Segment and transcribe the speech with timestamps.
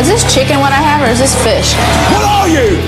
[0.00, 1.76] Is this chicken what I have, or is this fish?
[2.08, 2.80] What are you?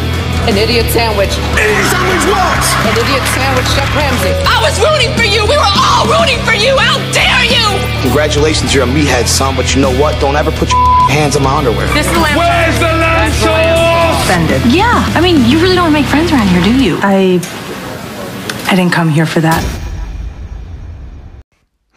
[0.49, 1.29] An idiot sandwich.
[1.61, 2.65] Idiot sandwich what?
[2.89, 4.33] An idiot sandwich, Chef Ramsay.
[4.49, 5.45] I was rooting for you.
[5.45, 6.73] We were all rooting for you.
[6.81, 7.69] How dare you?
[8.09, 10.19] Congratulations, you're a meathead, son, but you know what?
[10.25, 10.81] Don't ever put your
[11.13, 11.87] hands on my underwear.
[11.93, 14.25] This is the lamb Where's the lamb That's the lamb sauce?
[14.25, 14.73] offended.
[14.73, 16.97] Yeah, I mean, you really don't make friends around here, do you?
[17.05, 17.37] I
[18.73, 19.61] I didn't come here for that.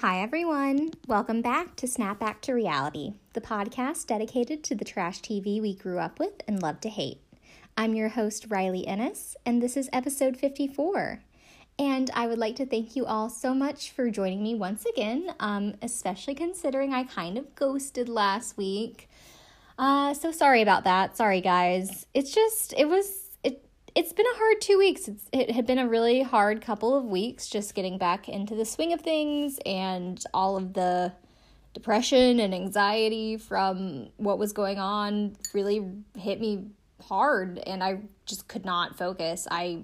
[0.04, 0.92] Hi, everyone.
[1.08, 5.76] Welcome back to Snap Back to Reality, the podcast dedicated to the trash TV we
[5.76, 7.20] grew up with and love to hate.
[7.76, 11.20] I'm your host, Riley Ennis, and this is episode 54.
[11.78, 15.34] And I would like to thank you all so much for joining me once again,
[15.42, 19.10] um, especially considering I kind of ghosted last week.
[19.78, 21.18] Uh, so sorry about that.
[21.18, 22.06] Sorry, guys.
[22.14, 25.10] It's just, it was, it, it's been a hard two weeks.
[25.10, 28.64] It's, it had been a really hard couple of weeks just getting back into the
[28.64, 31.12] swing of things and all of the
[31.76, 35.86] depression and anxiety from what was going on really
[36.18, 36.66] hit me
[37.04, 39.48] hard and I just could not focus.
[39.52, 39.84] I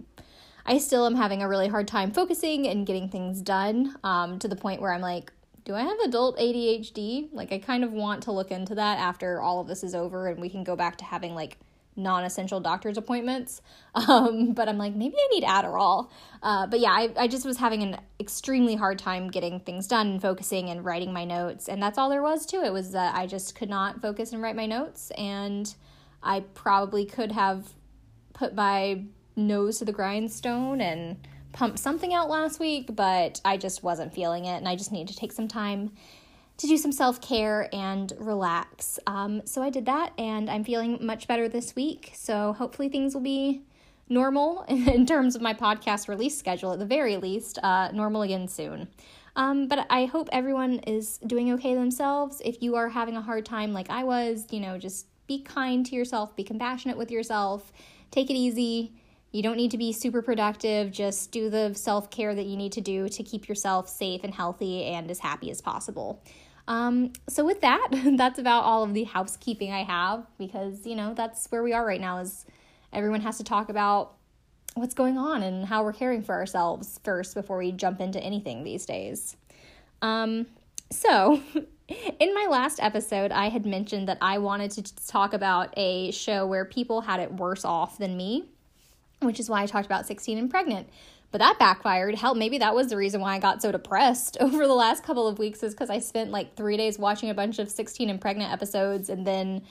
[0.66, 4.48] I still am having a really hard time focusing and getting things done um, to
[4.48, 5.34] the point where I'm like,
[5.66, 7.30] do I have adult ADHD?
[7.34, 10.28] Like, I kind of want to look into that after all of this is over
[10.28, 11.58] and we can go back to having like
[11.96, 13.62] non essential doctor's appointments.
[13.94, 16.10] Um, but I'm like, maybe I need Adderall.
[16.42, 20.12] Uh, but yeah, I, I just was having an extremely hard time getting things done
[20.12, 21.68] and focusing and writing my notes.
[21.68, 24.42] And that's all there was to it was that I just could not focus and
[24.42, 25.12] write my notes.
[25.18, 25.76] And
[26.24, 27.68] I probably could have
[28.32, 29.04] put my
[29.36, 31.18] nose to the grindstone and
[31.52, 35.10] pumped something out last week, but I just wasn't feeling it, and I just needed
[35.10, 35.92] to take some time
[36.58, 39.00] to do some self care and relax.
[39.08, 42.12] Um, so I did that, and I'm feeling much better this week.
[42.16, 43.64] So hopefully things will be
[44.10, 48.48] normal in terms of my podcast release schedule, at the very least, uh, normal again
[48.48, 48.88] soon.
[49.36, 52.42] Um, but I hope everyone is doing okay themselves.
[52.44, 55.86] If you are having a hard time like I was, you know, just be kind
[55.86, 57.72] to yourself, be compassionate with yourself,
[58.12, 58.94] take it easy.
[59.32, 60.92] You don't need to be super productive.
[60.92, 64.34] Just do the self care that you need to do to keep yourself safe and
[64.34, 66.22] healthy and as happy as possible.
[66.68, 67.88] Um, so with that,
[68.18, 71.86] that's about all of the housekeeping I have because you know that's where we are
[71.86, 72.20] right now.
[72.20, 72.46] Is
[72.94, 74.16] everyone has to talk about
[74.76, 78.64] what's going on and how we're caring for ourselves first before we jump into anything
[78.64, 79.36] these days.
[80.02, 80.48] Um,
[80.92, 81.42] so,
[81.88, 86.46] in my last episode, I had mentioned that I wanted to talk about a show
[86.48, 88.46] where people had it worse off than me,
[89.22, 90.90] which is why I talked about 16 and pregnant.
[91.32, 92.16] But that backfired.
[92.16, 95.28] Hell, maybe that was the reason why I got so depressed over the last couple
[95.28, 98.20] of weeks, is because I spent like three days watching a bunch of 16 and
[98.20, 99.64] pregnant episodes and then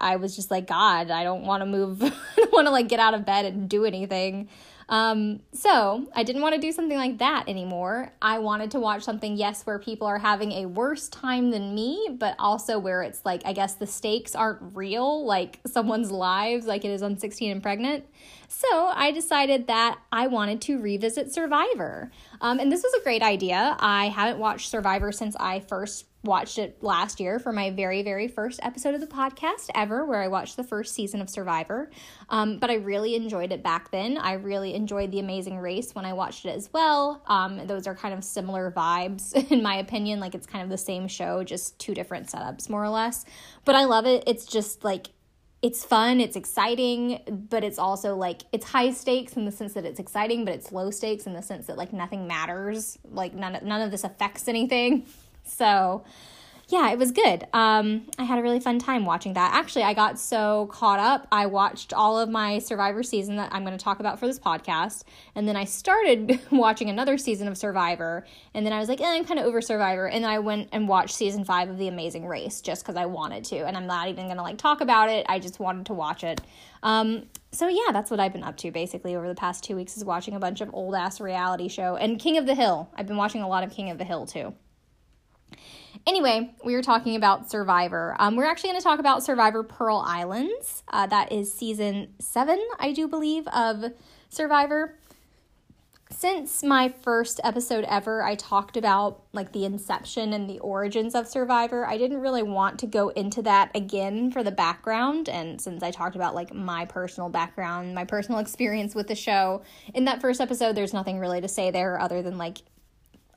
[0.00, 2.02] I was just like, God, I don't want to move.
[2.02, 4.48] I don't want to like get out of bed and do anything.
[4.90, 8.12] Um, so I didn't want to do something like that anymore.
[8.20, 12.08] I wanted to watch something, yes, where people are having a worse time than me,
[12.18, 16.84] but also where it's like, I guess the stakes aren't real, like someone's lives, like
[16.84, 18.04] it is on 16 and pregnant.
[18.48, 22.10] So I decided that I wanted to revisit Survivor.
[22.40, 23.76] Um, and this was a great idea.
[23.78, 28.28] I haven't watched Survivor since I first watched it last year for my very, very
[28.28, 31.90] first episode of the podcast ever, where I watched the first season of Survivor.
[32.28, 34.18] Um, but I really enjoyed it back then.
[34.18, 37.22] I really enjoyed The Amazing Race when I watched it as well.
[37.26, 40.20] Um, those are kind of similar vibes, in my opinion.
[40.20, 43.24] Like it's kind of the same show, just two different setups, more or less.
[43.64, 44.24] But I love it.
[44.26, 45.08] It's just like,
[45.62, 47.20] it's fun, it's exciting,
[47.50, 50.72] but it's also like it's high stakes in the sense that it's exciting, but it's
[50.72, 54.48] low stakes in the sense that like nothing matters, like none none of this affects
[54.48, 55.06] anything.
[55.44, 56.04] So,
[56.70, 57.44] yeah, it was good.
[57.52, 59.52] Um, I had a really fun time watching that.
[59.54, 61.26] Actually, I got so caught up.
[61.32, 64.38] I watched all of my Survivor season that I'm going to talk about for this
[64.38, 65.02] podcast.
[65.34, 68.24] And then I started watching another season of Survivor.
[68.54, 70.06] And then I was like, eh, I'm kind of over Survivor.
[70.06, 73.06] And then I went and watched season five of The Amazing Race just because I
[73.06, 73.66] wanted to.
[73.66, 75.26] And I'm not even going to like talk about it.
[75.28, 76.40] I just wanted to watch it.
[76.84, 79.96] Um, so yeah, that's what I've been up to basically over the past two weeks
[79.96, 82.88] is watching a bunch of old ass reality show and King of the Hill.
[82.94, 84.54] I've been watching a lot of King of the Hill too.
[86.06, 88.16] Anyway, we were talking about Survivor.
[88.18, 90.82] Um, we're actually going to talk about Survivor Pearl Islands.
[90.88, 93.92] Uh, that is season seven, I do believe, of
[94.28, 94.96] Survivor.
[96.12, 101.28] Since my first episode ever, I talked about like the inception and the origins of
[101.28, 101.86] Survivor.
[101.86, 105.28] I didn't really want to go into that again for the background.
[105.28, 109.62] And since I talked about like my personal background, my personal experience with the show,
[109.94, 112.58] in that first episode, there's nothing really to say there other than like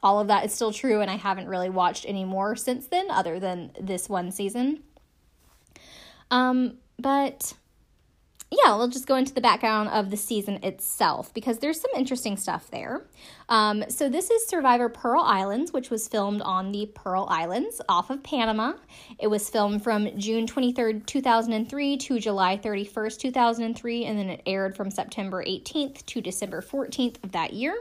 [0.04, 3.10] all of that is still true, and I haven't really watched any more since then,
[3.10, 4.84] other than this one season.
[6.30, 7.54] Um, but
[8.52, 12.38] yeah, we'll just go into the background of the season itself because there's some interesting
[12.38, 13.06] stuff there.
[13.50, 18.10] Um, so, this is Survivor Pearl Islands, which was filmed on the Pearl Islands off
[18.10, 18.74] of Panama.
[19.20, 24.76] It was filmed from June 23rd, 2003 to July 31st, 2003, and then it aired
[24.76, 27.76] from September 18th to December 14th of that year.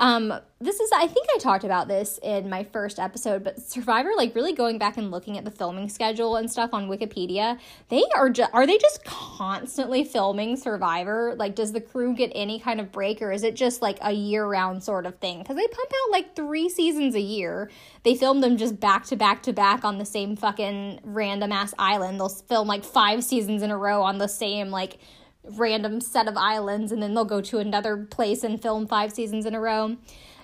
[0.00, 0.32] Um,
[0.62, 4.34] this is I think I talked about this in my first episode, but Survivor, like
[4.34, 7.58] really going back and looking at the filming schedule and stuff on Wikipedia,
[7.90, 11.34] they are just are they just constantly filming Survivor?
[11.36, 14.12] Like, does the crew get any kind of break, or is it just like a
[14.12, 15.40] year round sort of thing?
[15.40, 17.70] Because they pump out like three seasons a year.
[18.02, 21.74] They film them just back to back to back on the same fucking random ass
[21.78, 22.18] island.
[22.18, 24.98] They'll film like five seasons in a row on the same like
[25.44, 29.46] random set of islands and then they'll go to another place and film five seasons
[29.46, 29.96] in a row.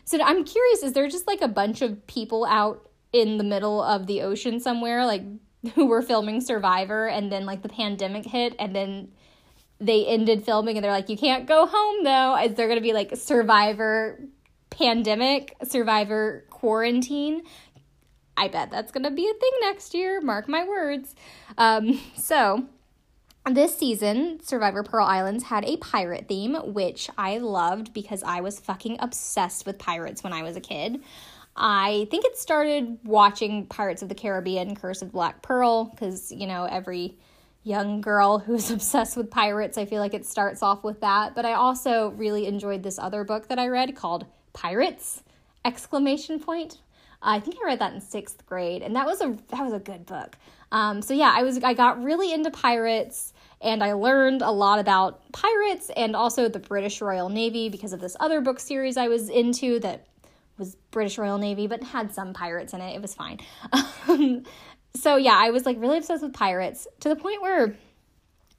[0.04, 3.82] So I'm curious is there just like a bunch of people out in the middle
[3.82, 5.22] of the ocean somewhere like
[5.74, 9.12] who were filming Survivor and then like the pandemic hit and then
[9.78, 12.36] they ended filming and they're like you can't go home though.
[12.36, 14.20] Is there going to be like Survivor
[14.70, 17.42] pandemic, Survivor quarantine?
[18.36, 20.20] I bet that's going to be a thing next year.
[20.20, 21.14] Mark my words.
[21.56, 22.66] Um, so,
[23.54, 28.58] this season, Survivor Pearl Islands had a pirate theme, which I loved because I was
[28.58, 31.00] fucking obsessed with pirates when I was a kid.
[31.54, 36.46] I think it started watching Pirates of the Caribbean Curse of Black Pearl because, you
[36.46, 37.16] know, every
[37.62, 41.34] young girl who's obsessed with pirates, I feel like it starts off with that.
[41.34, 45.22] But I also really enjoyed this other book that I read called Pirates!
[45.64, 46.78] Exclamation point.
[47.22, 49.80] I think I read that in sixth grade, and that was a that was a
[49.80, 50.36] good book.
[50.70, 54.78] Um, so yeah, I was I got really into pirates and I learned a lot
[54.78, 59.08] about pirates and also the British Royal Navy because of this other book series I
[59.08, 60.06] was into that
[60.58, 62.94] was British Royal Navy but had some pirates in it.
[62.94, 63.40] It was fine.
[64.08, 64.44] Um,
[64.94, 67.76] so yeah, I was like really obsessed with pirates to the point where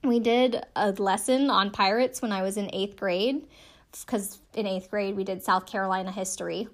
[0.04, 3.46] we did a lesson on pirates when I was in eighth grade
[3.92, 6.68] because in eighth grade we did South Carolina history.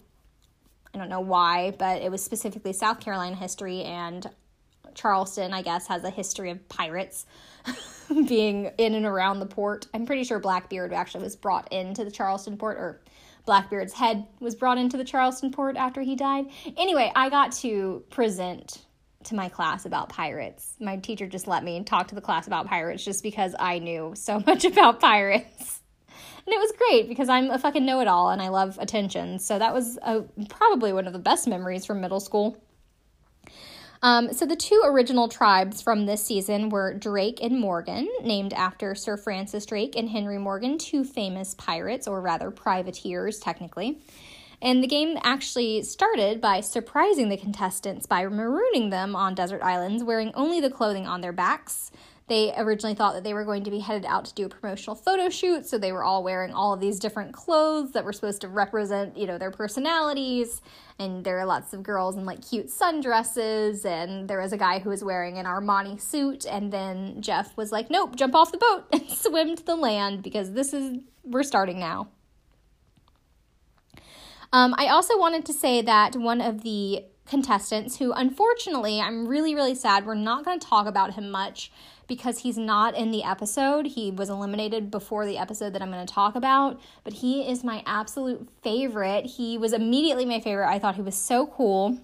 [0.93, 4.29] I don't know why, but it was specifically South Carolina history and
[4.95, 7.27] Charleston, I guess, has a history of pirates.
[8.29, 9.87] being in and around the port.
[9.95, 13.01] I'm pretty sure Blackbeard actually was brought into the Charleston port, or
[13.47, 16.47] Blackbeard's head was brought into the Charleston port after he died.
[16.77, 18.85] Anyway, I got to present
[19.25, 20.77] to my class about pirates.
[20.81, 24.13] My teacher just let me talk to the class about pirates just because I knew
[24.17, 25.81] so much about pirates.
[26.47, 29.39] And it was great because I'm a fucking know it all and I love attention.
[29.39, 32.63] So that was a, probably one of the best memories from middle school.
[34.03, 38.95] Um, so the two original tribes from this season were Drake and Morgan, named after
[38.95, 43.99] Sir Francis Drake and Henry Morgan, two famous pirates, or rather privateers, technically.
[44.61, 50.03] And the game actually started by surprising the contestants by marooning them on desert islands,
[50.03, 51.91] wearing only the clothing on their backs.
[52.27, 54.95] They originally thought that they were going to be headed out to do a promotional
[54.95, 58.41] photo shoot, so they were all wearing all of these different clothes that were supposed
[58.41, 60.63] to represent, you know, their personalities.
[60.99, 64.79] And there are lots of girls in like cute sundresses, and there was a guy
[64.79, 66.47] who was wearing an Armani suit.
[66.47, 70.23] And then Jeff was like, "Nope, jump off the boat and swim to the land
[70.23, 72.09] because this is we're starting now."
[74.51, 79.55] Um, I also wanted to say that one of the contestants, who unfortunately I'm really,
[79.55, 81.73] really sad, we're not going to talk about him much
[82.07, 83.87] because he's not in the episode.
[83.87, 87.65] He was eliminated before the episode that I'm going to talk about, but he is
[87.65, 89.27] my absolute favorite.
[89.27, 90.69] He was immediately my favorite.
[90.69, 91.99] I thought he was so cool.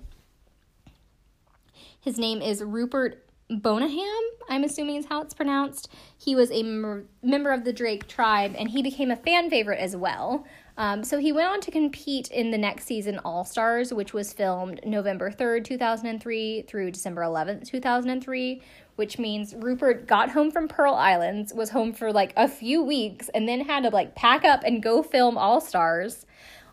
[2.01, 5.89] His name is Rupert Bonaham, I'm assuming is how it's pronounced.
[6.17, 9.81] He was a m- member of the Drake tribe and he became a fan favorite
[9.81, 10.45] as well.
[10.77, 14.33] Um, so he went on to compete in the next season All Stars, which was
[14.33, 18.63] filmed November 3rd, 2003 through December 11th, 2003,
[18.97, 23.29] which means Rupert got home from Pearl Islands, was home for like a few weeks,
[23.31, 26.25] and then had to like pack up and go film All Stars.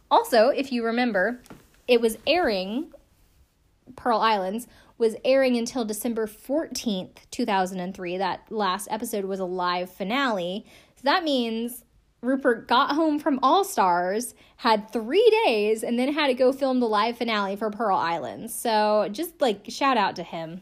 [0.09, 1.41] Also, if you remember,
[1.87, 2.91] it was airing,
[3.95, 8.17] Pearl Islands was airing until December 14th, 2003.
[8.17, 10.65] That last episode was a live finale.
[10.95, 11.83] So that means
[12.21, 16.79] Rupert got home from All Stars, had three days, and then had to go film
[16.79, 18.53] the live finale for Pearl Islands.
[18.53, 20.61] So just like shout out to him.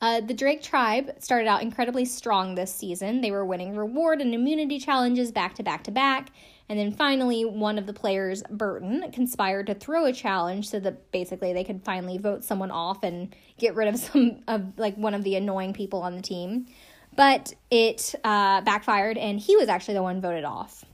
[0.00, 3.22] Uh, the Drake tribe started out incredibly strong this season.
[3.22, 6.30] They were winning reward and immunity challenges back to back to back.
[6.68, 11.12] And then finally, one of the players, Burton, conspired to throw a challenge so that
[11.12, 15.14] basically they could finally vote someone off and get rid of some of like one
[15.14, 16.66] of the annoying people on the team.
[17.16, 20.84] But it uh, backfired, and he was actually the one voted off.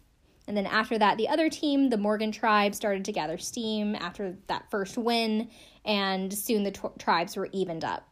[0.47, 4.37] And then after that, the other team, the Morgan tribe, started to gather steam after
[4.49, 5.49] that first win,
[5.85, 8.09] and soon the t- tribes were evened up.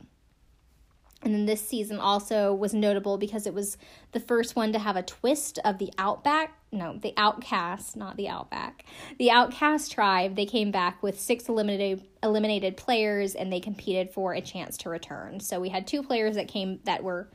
[1.22, 3.76] And then this season also was notable because it was
[4.12, 8.28] the first one to have a twist of the Outback, no, the Outcast, not the
[8.28, 8.86] Outback.
[9.18, 14.32] The Outcast tribe, they came back with six eliminated eliminated players and they competed for
[14.32, 15.40] a chance to return.
[15.40, 17.28] So we had two players that came that were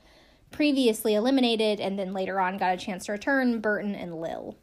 [0.55, 4.57] previously eliminated and then later on got a chance to return, Burton and Lil.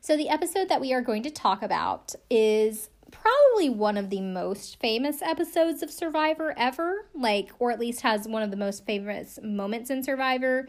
[0.00, 4.20] So the episode that we are going to talk about is probably one of the
[4.20, 8.86] most famous episodes of Survivor ever, like, or at least has one of the most
[8.86, 10.68] famous moments in Survivor,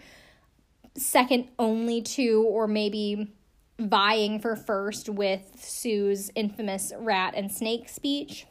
[0.98, 3.32] second only to, or maybe
[3.80, 8.46] vying for first with Sue's infamous rat and snake speech.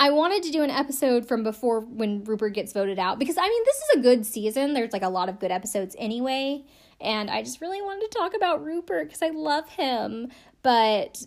[0.00, 3.46] I wanted to do an episode from before when Rupert gets voted out because I
[3.46, 4.72] mean, this is a good season.
[4.72, 6.64] There's like a lot of good episodes anyway.
[7.02, 10.28] And I just really wanted to talk about Rupert because I love him.
[10.62, 11.26] But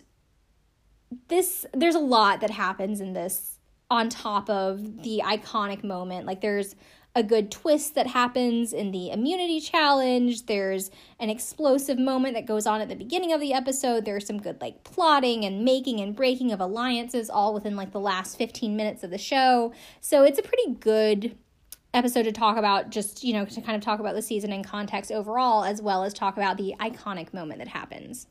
[1.28, 3.60] this there's a lot that happens in this
[3.92, 6.26] on top of the iconic moment.
[6.26, 6.74] Like there's
[7.16, 10.46] a good twist that happens in the immunity challenge.
[10.46, 10.90] There's
[11.20, 14.04] an explosive moment that goes on at the beginning of the episode.
[14.04, 18.00] There's some good like plotting and making and breaking of alliances all within like the
[18.00, 19.72] last 15 minutes of the show.
[20.00, 21.36] So it's a pretty good
[21.92, 24.64] episode to talk about just, you know, to kind of talk about the season in
[24.64, 28.26] context overall as well as talk about the iconic moment that happens.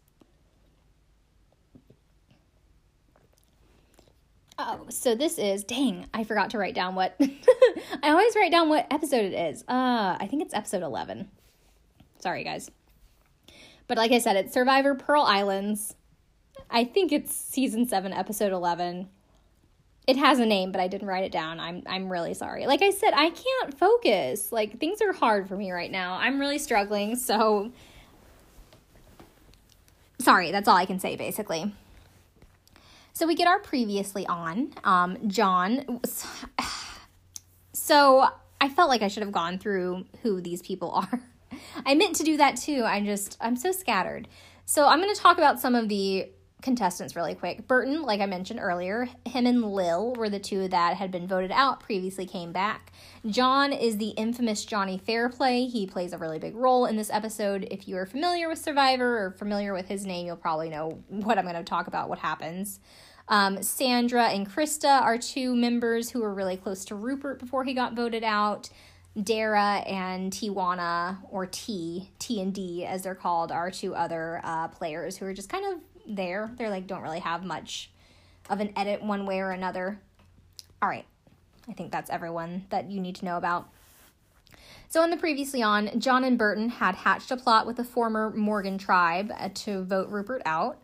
[4.58, 7.16] Oh, so this is dang, I forgot to write down what
[8.04, 9.64] I always write down what episode it is.
[9.64, 11.30] Uh, I think it's episode 11.
[12.20, 12.70] Sorry, guys.
[13.88, 15.96] But like I said, it's Survivor Pearl Islands.
[16.70, 19.10] I think it's season 7, episode 11.
[20.06, 21.60] It has a name, but I didn't write it down.
[21.60, 22.68] I'm I'm really sorry.
[22.68, 24.52] Like I said, I can't focus.
[24.52, 26.16] Like things are hard for me right now.
[26.16, 27.72] I'm really struggling, so
[30.20, 31.74] sorry, that's all I can say basically.
[33.14, 36.02] So we get our previously on, um, John.
[37.76, 38.28] So
[38.62, 41.22] I felt like I should have gone through who these people are.
[41.86, 42.84] I meant to do that too.
[42.86, 44.28] I just, I'm so scattered.
[44.66, 46.30] So I'm going to talk about some of the
[46.64, 47.68] contestants really quick.
[47.68, 51.52] Burton, like I mentioned earlier, him and Lil were the two that had been voted
[51.52, 52.92] out, previously came back.
[53.28, 55.66] John is the infamous Johnny Fairplay.
[55.66, 57.68] He plays a really big role in this episode.
[57.70, 61.38] If you are familiar with Survivor or familiar with his name, you'll probably know what
[61.38, 62.80] I'm going to talk about, what happens.
[63.28, 67.74] Um, Sandra and Krista are two members who were really close to Rupert before he
[67.74, 68.70] got voted out.
[69.22, 74.70] Dara and Tijuana, or T, T and D as they're called, are two other uh,
[74.70, 76.52] players who are just kind of there.
[76.58, 77.92] They're like, don't really have much
[78.50, 80.00] of an edit one way or another.
[80.82, 81.06] All right.
[81.68, 83.70] I think that's everyone that you need to know about.
[84.90, 88.30] So, in the previously on, John and Burton had hatched a plot with the former
[88.30, 90.78] Morgan tribe uh, to vote Rupert out.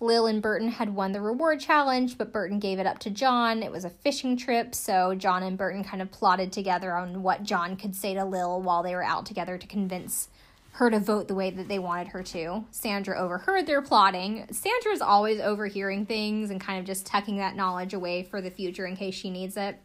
[0.00, 3.62] Lil and Burton had won the reward challenge, but Burton gave it up to John.
[3.62, 7.44] It was a fishing trip, so John and Burton kind of plotted together on what
[7.44, 10.28] John could say to Lil while they were out together to convince
[10.74, 12.64] her to vote the way that they wanted her to.
[12.72, 14.44] Sandra overheard their plotting.
[14.50, 18.84] Sandra's always overhearing things and kind of just tucking that knowledge away for the future
[18.84, 19.78] in case she needs it.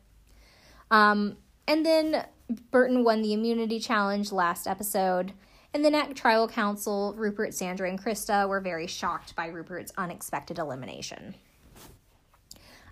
[0.89, 2.25] Um, and then
[2.72, 5.34] Burton won the immunity challenge last episode.
[5.75, 10.58] In the next tribal council, Rupert, Sandra, and Krista were very shocked by Rupert's unexpected
[10.58, 11.36] elimination.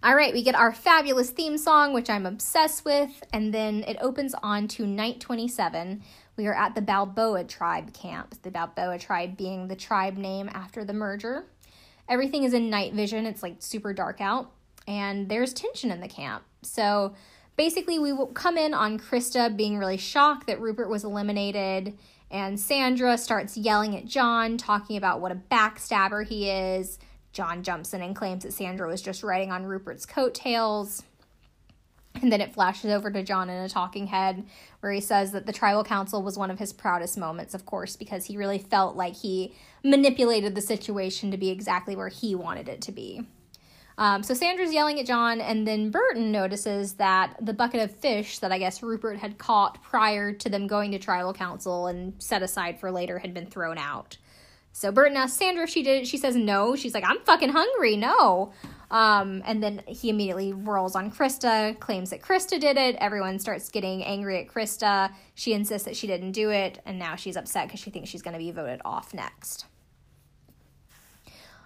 [0.03, 3.97] All right, we get our fabulous theme song, which I'm obsessed with, and then it
[3.99, 6.03] opens on to night 27.
[6.37, 10.85] We are at the Balboa tribe camp, the Balboa tribe being the tribe name after
[10.85, 11.45] the merger.
[12.07, 14.51] Everything is in night vision, it's like super dark out,
[14.87, 16.43] and there's tension in the camp.
[16.61, 17.15] So
[17.57, 21.97] basically, we will come in on Krista being really shocked that Rupert was eliminated
[22.29, 26.99] and Sandra starts yelling at John, talking about what a backstabber he is.
[27.31, 31.03] John jumps in and claims that Sandra was just riding on Rupert's coattails.
[32.21, 34.45] And then it flashes over to John in a talking head
[34.79, 37.95] where he says that the tribal council was one of his proudest moments, of course,
[37.95, 42.69] because he really felt like he manipulated the situation to be exactly where he wanted
[42.69, 43.25] it to be.
[43.99, 48.37] Um, so Sandra's yelling at John, and then Burton notices that the bucket of fish
[48.39, 52.43] that I guess Rupert had caught prior to them going to tribal council and set
[52.43, 54.17] aside for later had been thrown out.
[54.71, 56.07] So Burton asks Sandra if she did it.
[56.07, 56.75] She says no.
[56.75, 57.97] She's like, I'm fucking hungry.
[57.97, 58.53] No.
[58.89, 62.95] Um, and then he immediately rolls on Krista, claims that Krista did it.
[62.99, 65.11] Everyone starts getting angry at Krista.
[65.35, 68.21] She insists that she didn't do it, and now she's upset because she thinks she's
[68.21, 69.65] going to be voted off next.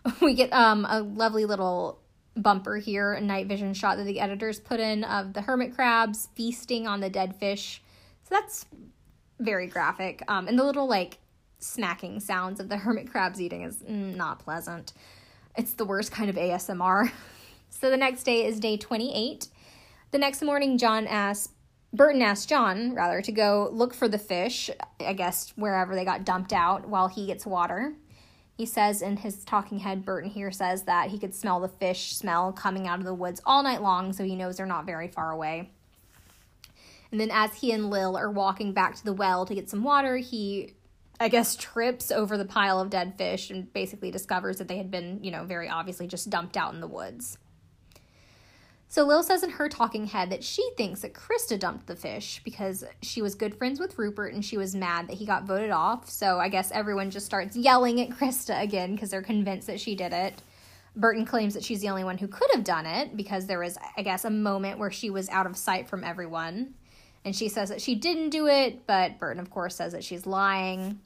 [0.20, 2.00] We get um, a lovely little
[2.36, 6.28] bumper here, a night vision shot that the editors put in of the hermit crabs
[6.34, 7.84] feasting on the dead fish.
[8.24, 8.66] So that's
[9.40, 10.24] very graphic.
[10.28, 11.20] Um, and the little like
[11.60, 14.94] smacking sounds of the hermit crabs eating is not pleasant.
[15.56, 17.12] It's the worst kind of ASMR.
[17.74, 19.48] So the next day is day 28.
[20.12, 21.54] The next morning, John asks,
[21.94, 26.26] Burton asks John, rather, to go look for the fish, I guess wherever they got
[26.26, 27.96] dumped out, while he gets water.
[28.56, 32.14] He says in his talking head, Burton here says that he could smell the fish
[32.14, 35.08] smell coming out of the woods all night long, so he knows they're not very
[35.08, 35.72] far away.
[37.12, 39.84] And then as he and Lil are walking back to the well to get some
[39.84, 40.74] water, he
[41.22, 44.90] I guess trips over the pile of dead fish and basically discovers that they had
[44.90, 47.38] been, you know, very obviously just dumped out in the woods.
[48.88, 52.42] So Lil says in her talking head that she thinks that Krista dumped the fish
[52.44, 55.70] because she was good friends with Rupert and she was mad that he got voted
[55.70, 56.10] off.
[56.10, 59.94] So I guess everyone just starts yelling at Krista again because they're convinced that she
[59.94, 60.42] did it.
[60.96, 63.78] Burton claims that she's the only one who could have done it because there was,
[63.96, 66.74] I guess, a moment where she was out of sight from everyone.
[67.24, 70.26] And she says that she didn't do it, but Burton, of course, says that she's
[70.26, 71.00] lying.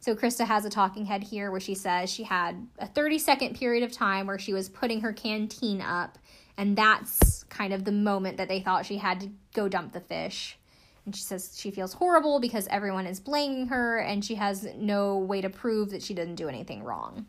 [0.00, 3.56] So Krista has a talking head here where she says she had a 30 second
[3.56, 6.18] period of time where she was putting her canteen up,
[6.56, 10.00] and that's kind of the moment that they thought she had to go dump the
[10.00, 10.58] fish.
[11.04, 15.18] And she says she feels horrible because everyone is blaming her and she has no
[15.18, 17.26] way to prove that she didn't do anything wrong.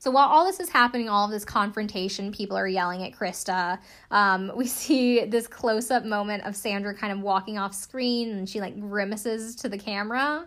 [0.00, 3.78] So while all this is happening, all of this confrontation, people are yelling at Krista.
[4.10, 8.48] Um, we see this close up moment of Sandra kind of walking off screen and
[8.48, 10.46] she like grimaces to the camera.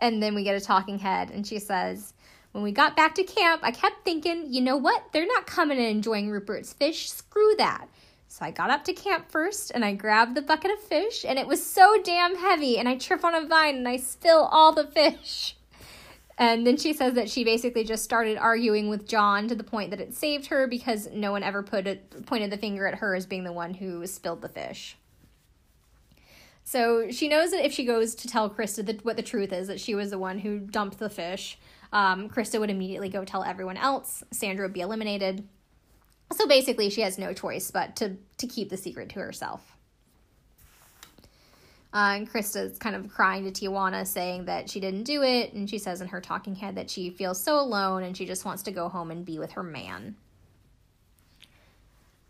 [0.00, 2.14] And then we get a talking head, and she says,
[2.52, 5.04] When we got back to camp, I kept thinking, you know what?
[5.12, 7.10] They're not coming and enjoying Rupert's fish.
[7.10, 7.88] Screw that.
[8.28, 11.38] So I got up to camp first and I grabbed the bucket of fish, and
[11.38, 14.72] it was so damn heavy, and I trip on a vine and I spill all
[14.72, 15.56] the fish.
[16.40, 19.90] And then she says that she basically just started arguing with John to the point
[19.90, 23.14] that it saved her because no one ever put it, pointed the finger at her
[23.14, 24.96] as being the one who spilled the fish.
[26.70, 29.80] So she knows that if she goes to tell Krista what the truth is, that
[29.80, 31.58] she was the one who dumped the fish,
[31.92, 34.22] um, Krista would immediately go tell everyone else.
[34.30, 35.48] Sandra would be eliminated.
[36.32, 39.76] So basically, she has no choice but to, to keep the secret to herself.
[41.92, 45.52] Uh, and Krista's kind of crying to Tijuana, saying that she didn't do it.
[45.52, 48.44] And she says in her talking head that she feels so alone and she just
[48.44, 50.14] wants to go home and be with her man.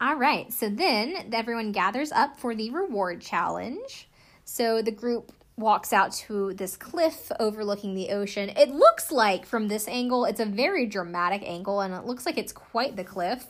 [0.00, 4.06] All right, so then everyone gathers up for the reward challenge.
[4.52, 8.48] So the group walks out to this cliff overlooking the ocean.
[8.48, 12.36] It looks like from this angle, it's a very dramatic angle, and it looks like
[12.36, 13.46] it's quite the cliff.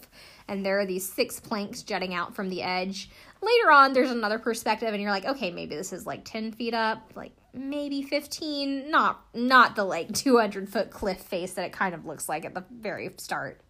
[0.47, 3.09] And there are these six planks jutting out from the edge.
[3.41, 6.75] Later on, there's another perspective, and you're like, okay, maybe this is like 10 feet
[6.75, 8.91] up, like maybe 15.
[8.91, 12.53] Not not the like 200 foot cliff face that it kind of looks like at
[12.53, 13.63] the very start.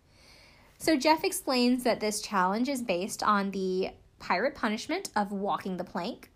[0.79, 5.85] So Jeff explains that this challenge is based on the pirate punishment of walking the
[5.85, 6.31] plank.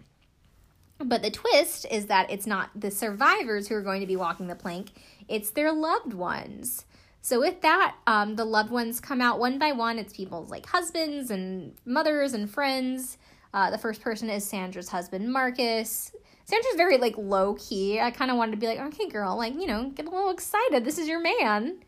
[1.05, 4.47] But the twist is that it's not the survivors who are going to be walking
[4.47, 4.91] the plank,
[5.29, 6.85] it's their loved ones.
[7.21, 9.99] So with that, um, the loved ones come out one by one.
[9.99, 13.17] It's people's like husbands and mothers and friends.
[13.55, 16.13] Uh, the first person is Sandra's husband, Marcus.
[16.45, 18.01] Sandra's very like low key.
[18.01, 20.31] I kind of wanted to be like, okay, girl, like you know, get a little
[20.31, 20.85] excited.
[20.85, 21.79] This is your man.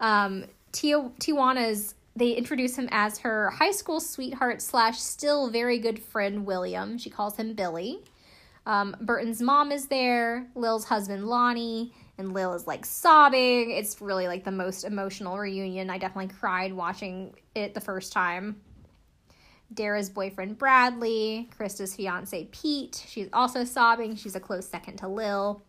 [0.00, 6.46] Um, Tijuana's they introduce him as her high school sweetheart slash still very good friend
[6.46, 6.96] William.
[6.96, 8.00] She calls him Billy.
[8.66, 13.70] Um, Burton's mom is there, Lil's husband Lonnie, and Lil is like sobbing.
[13.70, 15.88] It's really like the most emotional reunion.
[15.88, 18.60] I definitely cried watching it the first time.
[19.72, 23.04] Dara's boyfriend Bradley, Krista's fiance Pete.
[23.06, 24.16] She's also sobbing.
[24.16, 25.62] She's a close second to Lil.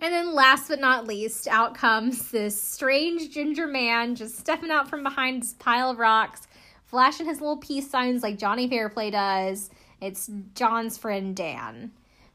[0.00, 4.88] And then last but not least, out comes this strange ginger man just stepping out
[4.88, 6.46] from behind this pile of rocks,
[6.84, 9.70] flashing his little peace signs like Johnny Fairplay does.
[10.04, 11.92] It's John's friend Dan.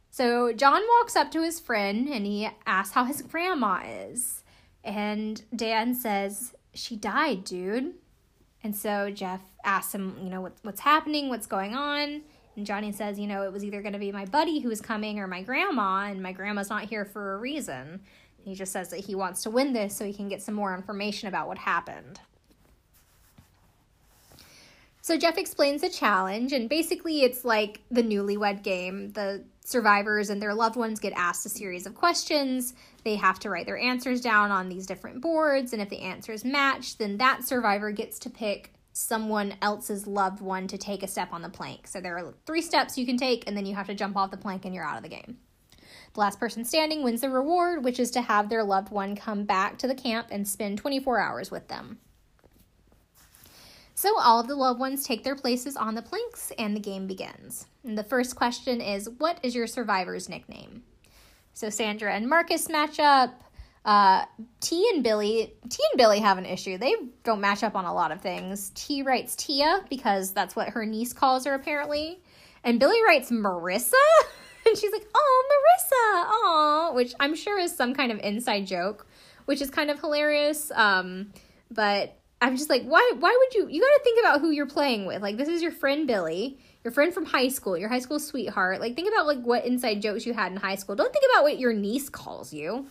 [0.10, 4.44] So John walks up to his friend and he asks how his grandma is.
[4.84, 7.94] And Dan says, She died, dude.
[8.64, 12.22] And so Jeff asks him, you know, what, what's happening, what's going on.
[12.56, 14.82] And Johnny says, you know, it was either going to be my buddy who was
[14.82, 18.02] coming or my grandma, and my grandma's not here for a reason.
[18.44, 20.76] He just says that he wants to win this so he can get some more
[20.76, 22.20] information about what happened.
[25.10, 29.12] So Jeff explains the challenge, and basically it's like the newlywed game.
[29.14, 32.76] The survivors and their loved ones get asked a series of questions.
[33.04, 36.46] They have to write their answers down on these different boards, and if the answers
[36.46, 41.34] match, then that survivor gets to pick someone else's loved one to take a step
[41.34, 41.88] on the plank.
[41.88, 44.30] So there are three steps you can take, and then you have to jump off
[44.30, 45.38] the plank and you're out of the game.
[46.14, 49.46] The last person standing wins the reward, which is to have their loved one come
[49.46, 51.98] back to the camp and spend 24 hours with them.
[54.00, 57.06] So all of the loved ones take their places on the planks and the game
[57.06, 57.66] begins.
[57.84, 60.84] And the first question is What is your survivor's nickname?
[61.52, 63.44] So Sandra and Marcus match up.
[63.84, 64.24] Uh,
[64.62, 66.78] T and Billy, T and Billy have an issue.
[66.78, 68.72] They don't match up on a lot of things.
[68.74, 72.22] T writes Tia because that's what her niece calls her apparently,
[72.64, 73.92] and Billy writes Marissa,
[74.66, 79.08] and she's like, "Oh, Marissa, oh," which I'm sure is some kind of inside joke,
[79.44, 80.72] which is kind of hilarious.
[80.72, 81.34] Um,
[81.70, 83.14] but I'm just like, why?
[83.20, 83.68] Why would you?
[83.70, 85.22] You got to think about who you're playing with.
[85.22, 88.80] Like, this is your friend Billy, your friend from high school, your high school sweetheart.
[88.80, 90.96] Like, think about like what inside jokes you had in high school.
[90.96, 92.88] Don't think about what your niece calls you.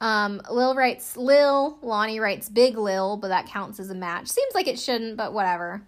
[0.00, 4.28] Um, Lil writes Lil, Lonnie writes Big Lil, but that counts as a match.
[4.28, 5.82] Seems like it shouldn't, but whatever.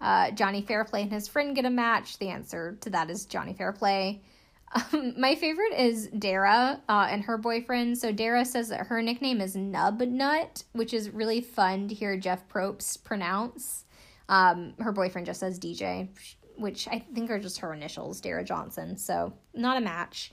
[0.00, 2.18] Uh, Johnny Fairplay and his friend get a match.
[2.18, 4.20] The answer to that is Johnny Fairplay.
[4.74, 7.98] Um, my favorite is Dara uh, and her boyfriend.
[7.98, 12.16] So Dara says that her nickname is Nub Nut, which is really fun to hear
[12.16, 13.84] Jeff Probst pronounce.
[14.28, 16.08] Um, her boyfriend just says DJ,
[16.56, 18.96] which I think are just her initials, Dara Johnson.
[18.96, 20.32] So not a match.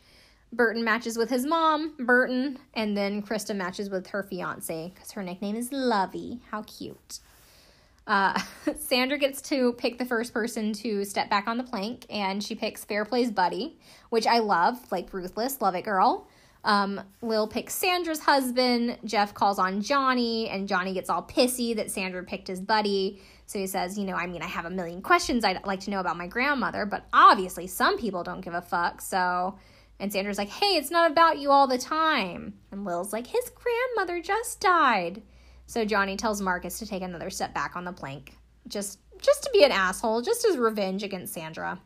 [0.52, 5.22] Burton matches with his mom, Burton, and then Krista matches with her fiance because her
[5.22, 6.42] nickname is Lovey.
[6.50, 7.20] How cute.
[8.10, 8.38] Uh,
[8.80, 12.56] Sandra gets to pick the first person to step back on the plank, and she
[12.56, 16.28] picks Fairplay's buddy, which I love, like ruthless, love it, girl.
[16.66, 18.98] Um, Lil picks Sandra's husband.
[19.06, 23.22] Jeff calls on Johnny, and Johnny gets all pissy that Sandra picked his buddy.
[23.46, 25.92] So he says, You know, I mean, I have a million questions I'd like to
[25.92, 29.58] know about my grandmother, but obviously some people don't give a fuck, so
[30.00, 32.54] and Sandra's like, hey, it's not about you all the time.
[32.72, 35.22] And Lil's like, his grandmother just died.
[35.70, 38.36] So Johnny tells Marcus to take another step back on the plank.
[38.68, 41.80] Just just to be an asshole, just as revenge against Sandra.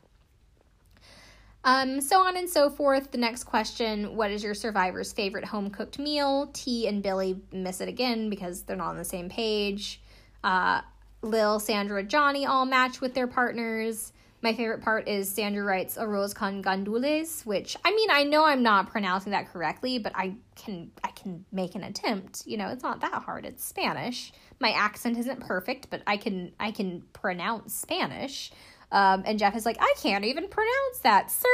[1.65, 3.11] Um, so on and so forth.
[3.11, 6.49] The next question What is your survivor's favorite home cooked meal?
[6.53, 10.01] T and Billy miss it again because they're not on the same page.
[10.45, 10.79] Uh,
[11.21, 14.12] Lil, Sandra, Johnny all match with their partners.
[14.43, 18.61] My favorite part is Sandra writes arroz con gandules, which I mean I know I'm
[18.61, 22.45] not pronouncing that correctly, but I can I can make an attempt.
[22.45, 23.45] You know, it's not that hard.
[23.45, 24.33] It's Spanish.
[24.59, 28.51] My accent isn't perfect, but I can I can pronounce Spanish.
[28.91, 31.47] Um, and Jeff is like, I can't even pronounce that, sir.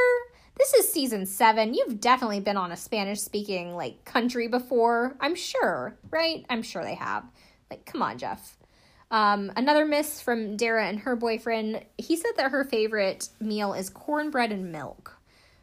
[0.57, 1.75] This is season seven.
[1.75, 5.15] You've definitely been on a Spanish speaking like country before.
[5.21, 6.43] I'm sure, right?
[6.49, 7.23] I'm sure they have.
[7.69, 8.58] Like, come on, Jeff.
[9.11, 11.83] Um, another miss from Dara and her boyfriend.
[11.97, 15.19] He said that her favorite meal is cornbread and milk,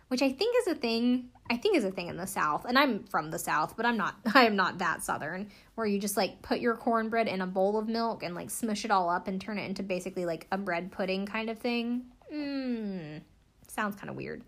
[0.09, 1.31] which I think is a thing.
[1.49, 3.97] I think is a thing in the South, and I'm from the South, but I'm
[3.97, 4.17] not.
[4.35, 5.49] I am not that Southern.
[5.77, 8.85] Where you just like put your cornbread in a bowl of milk and like smush
[8.85, 12.07] it all up and turn it into basically like a bread pudding kind of thing.
[12.33, 13.21] Mmm,
[13.69, 14.43] sounds kind of weird.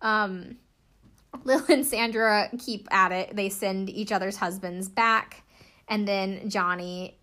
[0.00, 0.56] Um,
[1.44, 3.36] Lil and Sandra keep at it.
[3.36, 5.42] They send each other's husbands back,
[5.86, 7.18] and then Johnny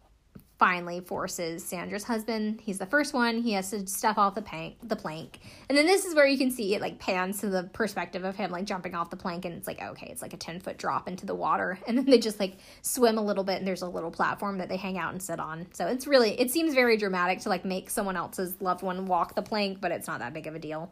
[0.59, 2.59] finally forces Sandra's husband.
[2.61, 3.37] He's the first one.
[3.37, 6.37] He has to step off the plank, the plank, and then this is where you
[6.37, 9.45] can see it like pans to the perspective of him like jumping off the plank,
[9.45, 12.05] and it's like okay, it's like a ten foot drop into the water, and then
[12.05, 14.97] they just like swim a little bit, and there's a little platform that they hang
[14.97, 15.65] out and sit on.
[15.73, 19.35] So it's really it seems very dramatic to like make someone else's loved one walk
[19.35, 20.91] the plank, but it's not that big of a deal.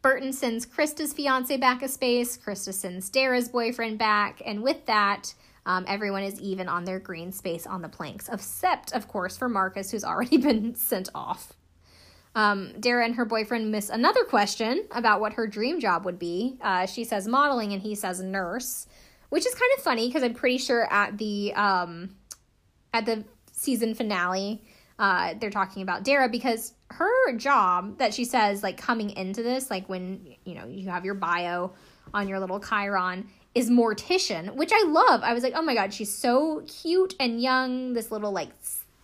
[0.00, 2.38] Burton sends Krista's fiance back a space.
[2.38, 5.34] Krista sends Dara's boyfriend back, and with that
[5.68, 9.50] um, everyone is even on their green space on the planks, except, of course, for
[9.50, 11.52] Marcus, who's already been sent off.
[12.34, 16.56] Um, Dara and her boyfriend miss another question about what her dream job would be.
[16.62, 18.86] Uh, she says modeling, and he says nurse,
[19.28, 22.16] which is kind of funny because I'm pretty sure at the um,
[22.94, 24.62] at the season finale,
[24.98, 29.70] uh, they're talking about Dara because her job that she says like coming into this,
[29.70, 31.72] like when you know you have your bio
[32.14, 33.26] on your little chyron,
[33.58, 35.22] is Mortician, which I love.
[35.24, 37.92] I was like, oh my god, she's so cute and young.
[37.92, 38.50] This little like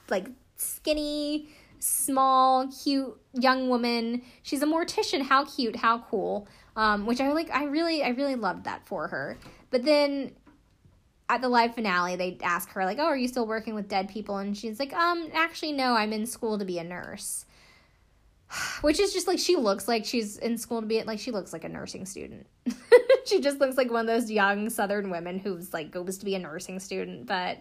[0.09, 1.49] like skinny,
[1.81, 4.23] small, cute young woman.
[4.45, 5.23] She's a mortician.
[5.23, 6.47] How cute, how cool.
[6.77, 7.51] Um, which I like.
[7.51, 9.39] I really, I really loved that for her.
[9.71, 10.31] But then
[11.29, 14.09] at the live finale, they ask her like, "Oh, are you still working with dead
[14.09, 15.97] people?" And she's like, "Um, actually, no.
[15.97, 17.45] I'm in school to be a nurse."
[18.83, 21.53] Which is just like she looks like she's in school to be like she looks
[21.53, 22.47] like a nursing student.
[23.27, 26.35] she just looks like one of those young southern women who's like goes to be
[26.35, 27.59] a nursing student, but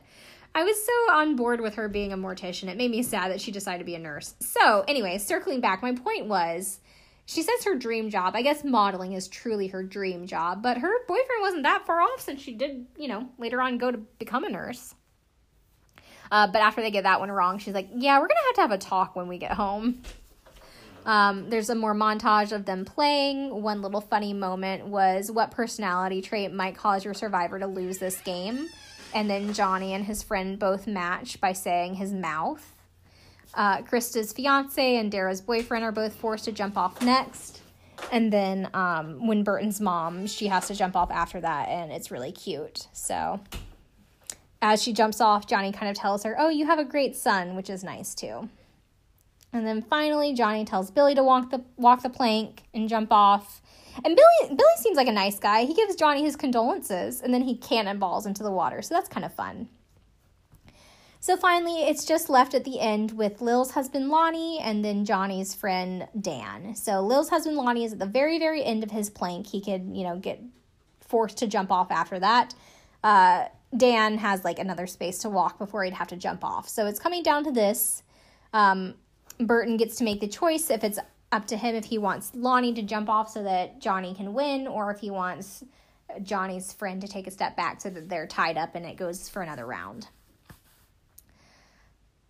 [0.56, 2.68] I was so on board with her being a mortician.
[2.68, 4.36] It made me sad that she decided to be a nurse.
[4.40, 6.80] So, anyway, circling back, my point was
[7.26, 8.36] she says her dream job.
[8.36, 12.20] I guess modeling is truly her dream job, but her boyfriend wasn't that far off
[12.20, 14.94] since she did, you know, later on go to become a nurse.
[16.32, 18.56] Uh, but after they get that one wrong, she's like, yeah, we're going to have
[18.56, 20.02] to have a talk when we get home.
[21.06, 23.62] Um, there's a more montage of them playing.
[23.62, 28.20] One little funny moment was what personality trait might cause your survivor to lose this
[28.22, 28.70] game.
[29.14, 32.74] And then Johnny and his friend both match by saying his mouth.
[33.54, 37.62] Uh, Krista's fiance and Dara's boyfriend are both forced to jump off next.
[38.12, 42.10] And then um, when Burton's mom, she has to jump off after that, and it's
[42.10, 42.88] really cute.
[42.92, 43.40] So
[44.62, 47.56] as she jumps off, Johnny kind of tells her, Oh, you have a great son,
[47.56, 48.50] which is nice too.
[49.54, 53.62] And then finally, Johnny tells Billy to walk the walk the plank and jump off.
[54.04, 55.66] And Billy Billy seems like a nice guy.
[55.66, 58.82] He gives Johnny his condolences and then he cannonballs into the water.
[58.82, 59.70] So that's kind of fun.
[61.20, 65.54] So finally, it's just left at the end with Lil's husband Lonnie and then Johnny's
[65.54, 66.76] friend Dan.
[66.76, 69.48] So Lil's husband Lonnie is at the very very end of his plank.
[69.48, 70.42] He could, you know, get
[71.00, 72.56] forced to jump off after that.
[73.04, 73.46] Uh,
[73.78, 76.68] Dan has like another space to walk before he'd have to jump off.
[76.68, 78.04] So it's coming down to this.
[78.52, 78.96] Um,
[79.40, 81.00] Burton gets to make the choice if it's
[81.32, 84.68] up to him if he wants Lonnie to jump off so that Johnny can win,
[84.68, 85.64] or if he wants
[86.22, 89.30] Johnny's friend to take a step back so that they're tied up and it goes
[89.30, 90.08] for another round.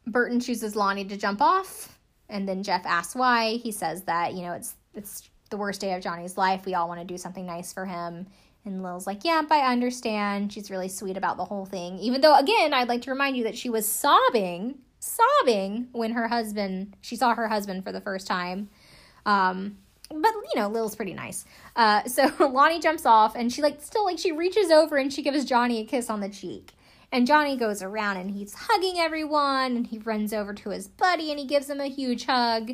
[0.08, 1.98] Burton chooses Lonnie to jump off,
[2.30, 3.56] and then Jeff asks why.
[3.56, 6.66] He says that, you know, it's it's the worst day of Johnny's life.
[6.66, 8.28] We all want to do something nice for him.
[8.66, 10.54] And Lil's like, Yep, I understand.
[10.54, 12.00] She's really sweet about the whole thing.
[12.00, 16.28] Even though, again, I'd like to remind you that she was sobbing sobbing when her
[16.28, 18.70] husband she saw her husband for the first time.
[19.26, 19.78] Um
[20.10, 21.46] but you know lil's pretty nice.
[21.76, 25.22] Uh so lonnie jumps off and she like still like she reaches over and she
[25.22, 26.72] gives johnny a kiss on the cheek.
[27.12, 31.32] And johnny goes around and he's hugging everyone and he runs over to his buddy
[31.32, 32.72] and he gives him a huge hug.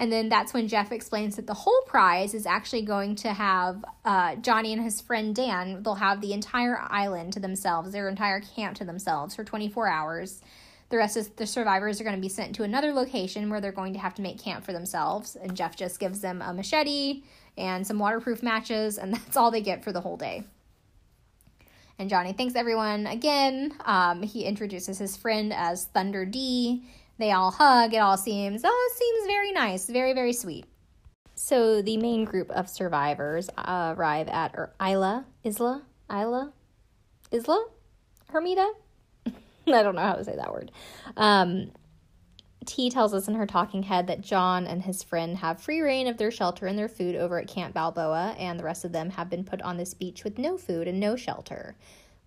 [0.00, 3.84] And then that's when jeff explains that the whole prize is actually going to have
[4.06, 5.82] uh, johnny and his friend dan.
[5.82, 10.40] They'll have the entire island to themselves their entire camp to themselves for 24 hours
[10.90, 13.72] the rest of the survivors are going to be sent to another location where they're
[13.72, 15.36] going to have to make camp for themselves.
[15.36, 17.22] And Jeff just gives them a machete
[17.56, 20.44] and some waterproof matches, and that's all they get for the whole day.
[21.98, 23.74] And Johnny thanks everyone again.
[23.84, 26.84] Um, he introduces his friend as Thunder D.
[27.18, 27.92] They all hug.
[27.92, 30.66] It all seems, oh, it seems very nice, very, very sweet.
[31.34, 36.52] So the main group of survivors arrive at Isla, Isla, Isla,
[37.32, 37.66] Isla,
[38.32, 38.72] Hermita,
[39.74, 40.70] I don't know how to say that word.
[41.16, 41.70] Um,
[42.66, 46.06] T tells us in her talking head that John and his friend have free reign
[46.06, 49.10] of their shelter and their food over at Camp Balboa, and the rest of them
[49.10, 51.76] have been put on this beach with no food and no shelter.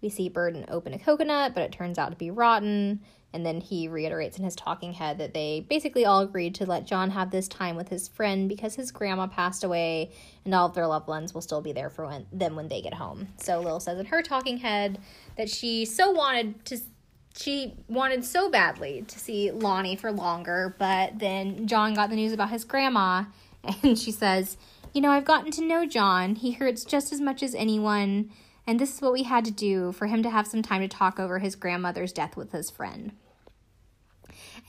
[0.01, 3.01] We see Burton open a coconut, but it turns out to be rotten.
[3.33, 6.85] And then he reiterates in his talking head that they basically all agreed to let
[6.85, 10.11] John have this time with his friend because his grandma passed away
[10.43, 12.81] and all of their loved ones will still be there for when, them when they
[12.81, 13.29] get home.
[13.37, 14.99] So Lil says in her talking head
[15.37, 16.79] that she so wanted to
[17.37, 22.33] she wanted so badly to see Lonnie for longer, but then John got the news
[22.33, 23.25] about his grandma,
[23.83, 24.57] and she says,
[24.93, 26.35] You know, I've gotten to know John.
[26.35, 28.31] He hurts just as much as anyone,
[28.67, 30.87] and this is what we had to do for him to have some time to
[30.87, 33.13] talk over his grandmother's death with his friend.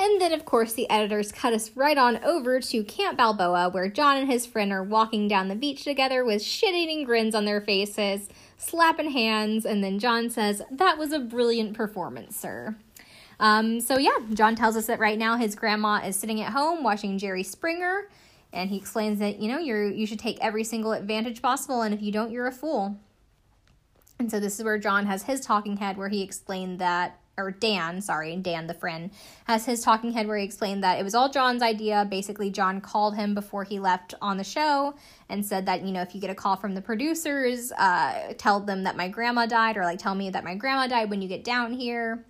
[0.00, 3.88] And then, of course, the editors cut us right on over to Camp Balboa, where
[3.88, 7.44] John and his friend are walking down the beach together with shit eating grins on
[7.44, 8.28] their faces,
[8.62, 12.76] slapping hands, and then John says, That was a brilliant performance, sir.
[13.40, 16.84] Um, so, yeah, John tells us that right now his grandma is sitting at home
[16.84, 18.08] watching Jerry Springer,
[18.52, 21.92] and he explains that, you know, you're, you should take every single advantage possible, and
[21.92, 22.96] if you don't, you're a fool.
[24.18, 27.50] And so, this is where John has his talking head where he explained that or
[27.50, 29.10] Dan, sorry, Dan the friend,
[29.44, 32.06] has his talking head where he explained that it was all John's idea.
[32.08, 34.94] Basically, John called him before he left on the show
[35.28, 38.60] and said that, you know, if you get a call from the producers, uh, tell
[38.60, 41.28] them that my grandma died, or like tell me that my grandma died when you
[41.28, 42.24] get down here.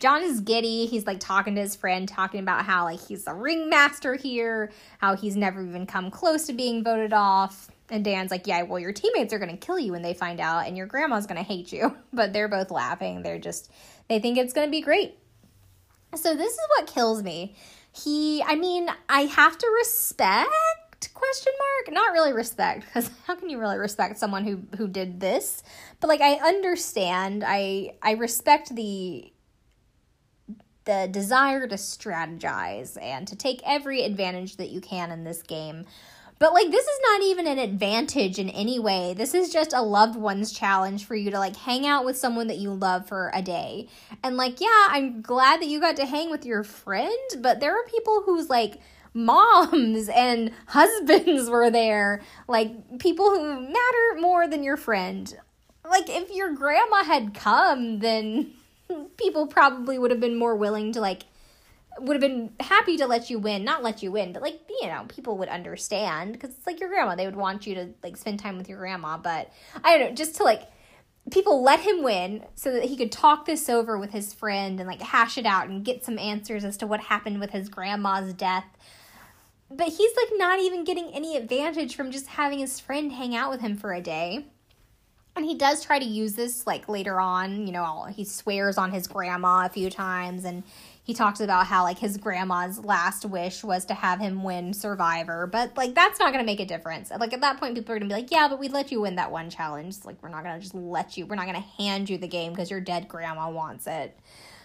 [0.00, 0.86] John is giddy.
[0.86, 5.14] He's like talking to his friend, talking about how like he's the ringmaster here, how
[5.14, 7.70] he's never even come close to being voted off.
[7.90, 10.40] And Dan's like, Yeah, well, your teammates are going to kill you when they find
[10.40, 11.96] out, and your grandma's going to hate you.
[12.12, 13.22] But they're both laughing.
[13.22, 13.70] They're just,
[14.08, 15.16] they think it's going to be great.
[16.14, 17.54] So, this is what kills me.
[17.92, 20.50] He, I mean, I have to respect
[21.14, 25.18] question mark not really respect because how can you really respect someone who who did
[25.18, 25.62] this
[25.98, 29.32] but like i understand i i respect the
[30.84, 35.84] the desire to strategize and to take every advantage that you can in this game
[36.40, 39.14] but like this is not even an advantage in any way.
[39.14, 42.46] This is just a loved one's challenge for you to like hang out with someone
[42.46, 43.88] that you love for a day.
[44.24, 47.78] And like, yeah, I'm glad that you got to hang with your friend, but there
[47.78, 48.80] are people whose like
[49.12, 55.36] moms and husbands were there, like people who matter more than your friend.
[55.86, 58.52] Like if your grandma had come, then
[59.18, 61.24] people probably would have been more willing to like
[61.98, 64.86] would have been happy to let you win, not let you win, but like you
[64.88, 67.14] know, people would understand because it's like your grandma.
[67.14, 70.14] They would want you to like spend time with your grandma, but I don't know,
[70.14, 70.62] just to like
[71.30, 74.88] people let him win so that he could talk this over with his friend and
[74.88, 78.32] like hash it out and get some answers as to what happened with his grandma's
[78.32, 78.64] death.
[79.70, 83.50] but he's like not even getting any advantage from just having his friend hang out
[83.50, 84.46] with him for a day.
[85.36, 88.90] And he does try to use this like later on, you know, he swears on
[88.90, 90.64] his grandma a few times and
[91.10, 95.48] he talks about how like his grandma's last wish was to have him win survivor
[95.48, 98.08] but like that's not gonna make a difference like at that point people are gonna
[98.08, 100.60] be like yeah but we let you win that one challenge like we're not gonna
[100.60, 103.88] just let you we're not gonna hand you the game because your dead grandma wants
[103.88, 104.16] it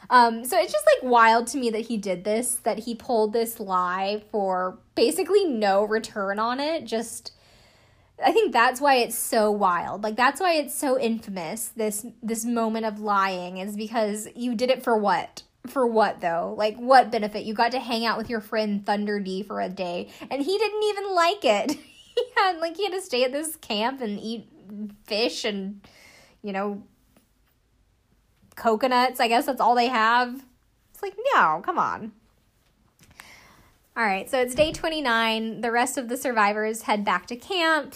[0.08, 3.34] um, so it's just like wild to me that he did this that he pulled
[3.34, 7.32] this lie for basically no return on it just
[8.24, 10.02] I think that's why it's so wild.
[10.02, 14.70] Like that's why it's so infamous this this moment of lying is because you did
[14.70, 15.44] it for what?
[15.68, 16.54] For what though?
[16.58, 17.46] Like what benefit?
[17.46, 20.58] You got to hang out with your friend Thunder D for a day and he
[20.58, 21.72] didn't even like it.
[22.16, 24.48] he had like he had to stay at this camp and eat
[25.06, 25.82] fish and
[26.42, 26.84] you know
[28.56, 29.20] coconuts.
[29.20, 30.44] I guess that's all they have.
[30.94, 32.14] It's like, no, come on.
[33.98, 35.62] All right, so it's day 29.
[35.62, 37.96] The rest of the survivors head back to camp.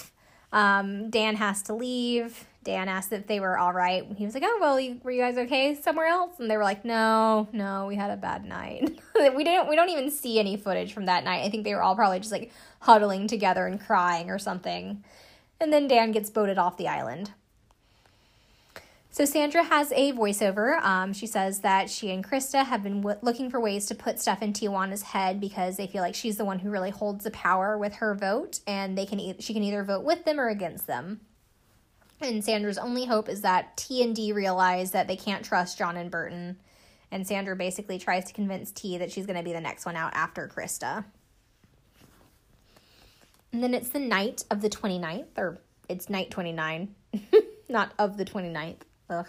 [0.51, 2.45] Um, Dan has to leave.
[2.63, 4.05] Dan asked if they were all right.
[4.17, 6.83] He was like, "Oh well, were you guys okay somewhere else?" And they were like,
[6.83, 8.99] "No, no, we had a bad night.
[9.35, 9.69] we didn't.
[9.69, 11.43] We don't even see any footage from that night.
[11.45, 15.03] I think they were all probably just like huddling together and crying or something."
[15.61, 17.33] And then Dan gets boated off the island.
[19.11, 20.81] So Sandra has a voiceover.
[20.83, 24.19] Um, she says that she and Christa have been w- looking for ways to put
[24.19, 27.31] stuff in Tijuana's head because they feel like she's the one who really holds the
[27.31, 30.47] power with her vote, and they can e- she can either vote with them or
[30.47, 31.21] against them.
[32.21, 35.97] And Sandra's only hope is that T and D realize that they can't trust Jon
[35.97, 36.57] and Burton.
[37.11, 39.95] And Sandra basically tries to convince T that she's going to be the next one
[39.95, 41.05] out after Christa.
[43.51, 46.93] And then it's the night of the 29th, or it's night 29,
[47.69, 48.81] not of the 29th.
[49.09, 49.25] Ugh,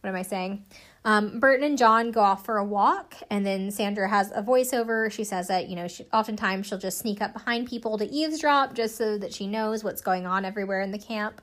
[0.00, 0.64] what am I saying?
[1.04, 5.10] Um, Burton and John go off for a walk, and then Sandra has a voiceover.
[5.10, 8.74] She says that, you know, she, oftentimes she'll just sneak up behind people to eavesdrop
[8.74, 11.40] just so that she knows what's going on everywhere in the camp.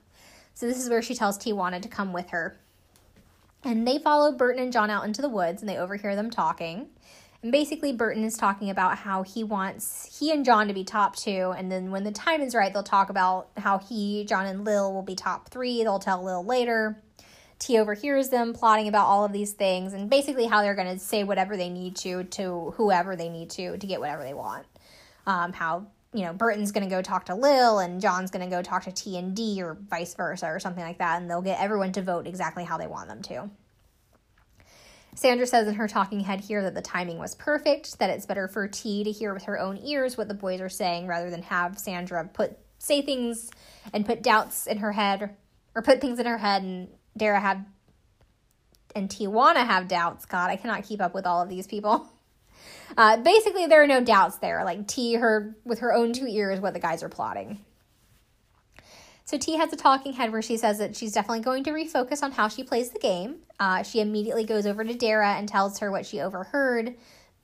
[0.53, 2.57] So this is where she tells Tijuana to come with her.
[3.63, 6.89] And they follow Burton and Jon out into the woods and they overhear them talking.
[7.43, 11.15] And basically, Burton is talking about how he wants he and Jon to be top
[11.15, 11.53] two.
[11.57, 14.93] And then when the time is right, they'll talk about how he, Jon, and Lil
[14.93, 15.83] will be top three.
[15.83, 17.01] They'll tell Lil later.
[17.57, 20.99] T overhears them plotting about all of these things and basically how they're going to
[20.99, 24.65] say whatever they need to to whoever they need to to get whatever they want.
[25.27, 28.53] Um, how you know, Burton's going to go talk to Lil and Jon's going to
[28.53, 31.41] go talk to T and D or vice versa or something like that, and they'll
[31.41, 33.49] get everyone to vote exactly how they want them to.
[35.15, 38.47] Sandra says in her talking head here that the timing was perfect, that it's better
[38.47, 41.43] for T to hear with her own ears what the boys are saying rather than
[41.43, 43.49] have Sandra put say things
[43.93, 45.35] and put doubts in her head
[45.75, 47.63] or put things in her head and Darrah have
[48.95, 50.25] and Tijuana have doubts.
[50.25, 52.09] God, I cannot keep up with all of these people.
[52.97, 54.63] Uh, basically, there are no doubts there.
[54.63, 57.63] Like T heard with her own two ears what the guys are plotting.
[59.25, 62.21] So T has a talking head where she says that she's definitely going to refocus
[62.21, 63.37] on how she plays the game.
[63.59, 66.95] Uh, she immediately goes over to Darrah and tells her what she overheard.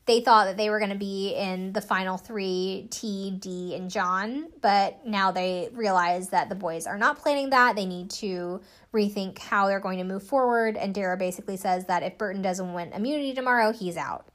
[0.06, 3.92] They thought that they were going to be in the final three T, D, and
[3.92, 7.76] Jon, but now they realize that the boys are not planning that.
[7.76, 8.62] They need to
[8.94, 10.78] rethink how they're going to move forward.
[10.78, 14.26] And Darrah basically says that if Burton doesn't win immunity tomorrow, he's out.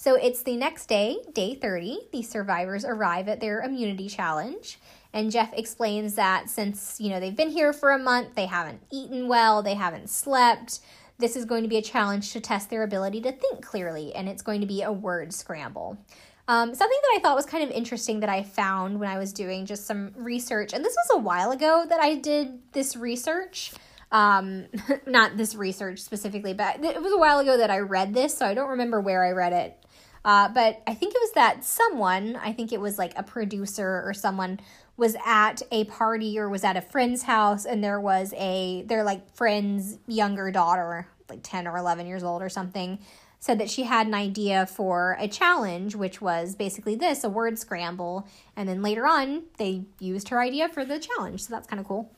[0.00, 2.08] So it's the next day, day 30.
[2.10, 4.78] The survivors arrive at their immunity challenge.
[5.12, 8.80] And Jeff explains that since, you know, they've been here for a month, they haven't
[8.90, 10.80] eaten well, they haven't slept.
[11.18, 14.26] This is going to be a challenge to test their ability to think clearly, and
[14.26, 16.02] it's going to be a word scramble.
[16.48, 19.34] Um, something that I thought was kind of interesting that I found when I was
[19.34, 23.72] doing just some research, and this was a while ago that I did this research.
[24.10, 24.64] Um,
[25.06, 28.46] not this research specifically, but it was a while ago that I read this, so
[28.46, 29.79] I don't remember where I read it.
[30.24, 34.02] Uh, but I think it was that someone, I think it was like a producer
[34.04, 34.60] or someone,
[34.96, 39.02] was at a party or was at a friend's house and there was a, their
[39.02, 42.98] like friend's younger daughter, like 10 or 11 years old or something,
[43.38, 47.58] said that she had an idea for a challenge, which was basically this a word
[47.58, 48.28] scramble.
[48.54, 51.44] And then later on, they used her idea for the challenge.
[51.44, 52.12] So that's kind of cool.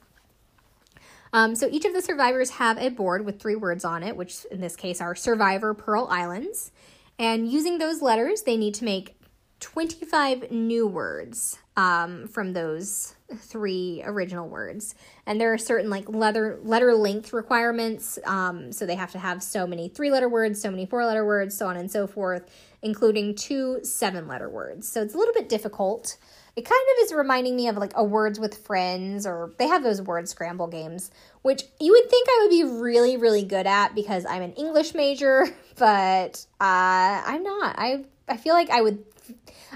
[1.33, 4.45] Um, so each of the survivors have a board with three words on it, which
[4.51, 6.73] in this case are Survivor Pearl Islands.
[7.18, 9.16] And using those letters, they need to make
[9.61, 14.97] 25 new words um, from those three original words.
[15.24, 18.18] And there are certain like letter letter length requirements.
[18.26, 21.24] Um, so they have to have so many three letter words, so many four letter
[21.24, 22.51] words, so on and so forth,
[22.82, 24.89] including two seven letter words.
[24.89, 26.16] So it's a little bit difficult.
[26.55, 29.82] It kind of is reminding me of like a Words with Friends, or they have
[29.82, 33.94] those word scramble games, which you would think I would be really, really good at
[33.94, 35.46] because I'm an English major,
[35.78, 37.76] but uh, I'm not.
[37.78, 39.03] I I feel like I would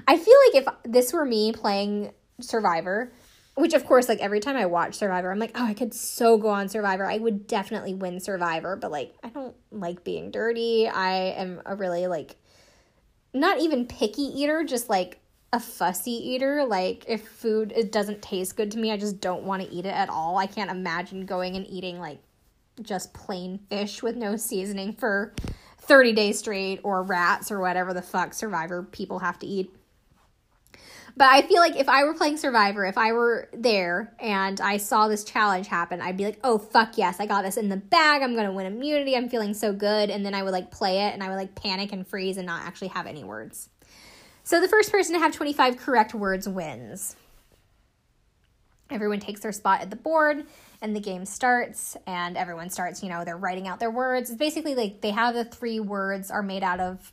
[0.07, 3.11] I feel like if this were me playing Survivor,
[3.55, 6.37] which of course like every time I watch Survivor, I'm like, "Oh, I could so
[6.37, 7.07] go on Survivor.
[7.07, 10.89] I would definitely win Survivor." But like I don't like being dirty.
[10.89, 12.37] I am a really like
[13.33, 15.21] not even picky eater, just like
[15.57, 16.65] a fussy eater.
[16.65, 19.87] Like if food it doesn't taste good to me, I just don't want to eat
[19.87, 20.37] it at all.
[20.37, 22.19] I can't imagine going and eating like
[22.83, 25.35] just plain fish with no seasoning for
[25.81, 29.75] 30 days straight or rats or whatever the fuck survivor people have to eat.
[31.19, 34.77] But I feel like if I were playing Survivor, if I were there and I
[34.77, 37.79] saw this challenge happen, I'd be like, oh, fuck yes, I got this in the
[37.79, 38.21] bag.
[38.21, 39.17] I'm going to win immunity.
[39.17, 40.11] I'm feeling so good.
[40.11, 42.45] And then I would like play it and I would like panic and freeze and
[42.45, 43.71] not actually have any words.
[44.47, 47.17] So the first person to have 25 correct words wins.
[48.93, 50.47] Everyone takes their spot at the board
[50.81, 54.31] and the game starts and everyone starts, you know, they're writing out their words.
[54.31, 57.13] It's basically like they have the three words are made out of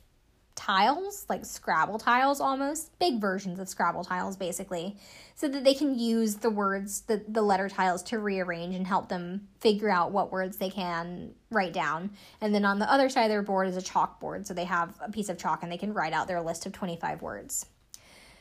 [0.54, 4.96] tiles, like Scrabble tiles almost, big versions of Scrabble tiles basically,
[5.34, 9.08] so that they can use the words, the, the letter tiles to rearrange and help
[9.08, 12.10] them figure out what words they can write down.
[12.40, 14.94] And then on the other side of their board is a chalkboard, so they have
[15.00, 17.66] a piece of chalk and they can write out their list of 25 words.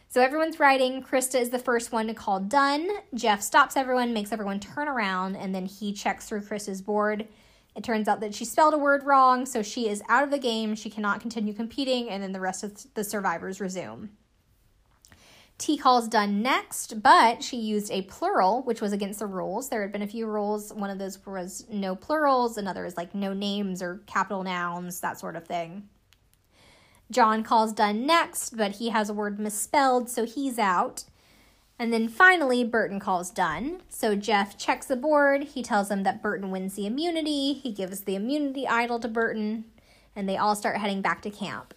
[0.09, 1.01] So everyone's writing.
[1.01, 2.88] Christa is the first one to call done.
[3.16, 7.28] Jeff stops everyone, makes everyone turn around, and then he checks through Christa's board
[7.76, 10.38] it turns out that she spelled a word wrong, so she is out of the
[10.38, 10.76] game.
[10.76, 14.09] She cannot continue competing, and then the rest of the survivors resume.
[15.57, 19.69] T calls done next, but she used a plural, which was against the rules.
[19.69, 20.74] There had been a few rules.
[20.74, 25.19] One of those was no plurals, another is like no names or capital nouns, that
[25.19, 25.89] sort of thing.
[27.11, 31.05] Jon calls done next, but he has a word misspelled, so he's out.
[31.80, 33.82] And then finally, Burton calls done.
[33.89, 35.43] So Jeff checks the board.
[35.43, 37.53] He tells him that Burton wins the immunity.
[37.53, 39.65] He gives the immunity idol to Burton,
[40.15, 41.74] and they all start heading back to camp.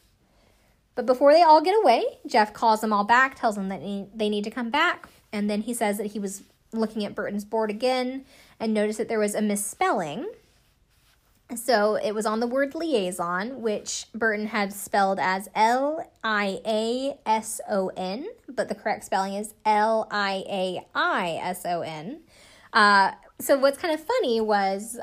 [0.95, 3.81] But before they all get away, Jeff calls them all back, tells them that
[4.15, 6.43] they need to come back, and then he says that he was
[6.73, 8.25] looking at Burton's board again
[8.59, 10.27] and noticed that there was a misspelling.
[11.55, 17.19] So it was on the word liaison, which Burton had spelled as L I A
[17.25, 22.23] S O N, but the correct spelling is L I A I S O N.
[22.73, 24.99] Uh, so what's kind of funny was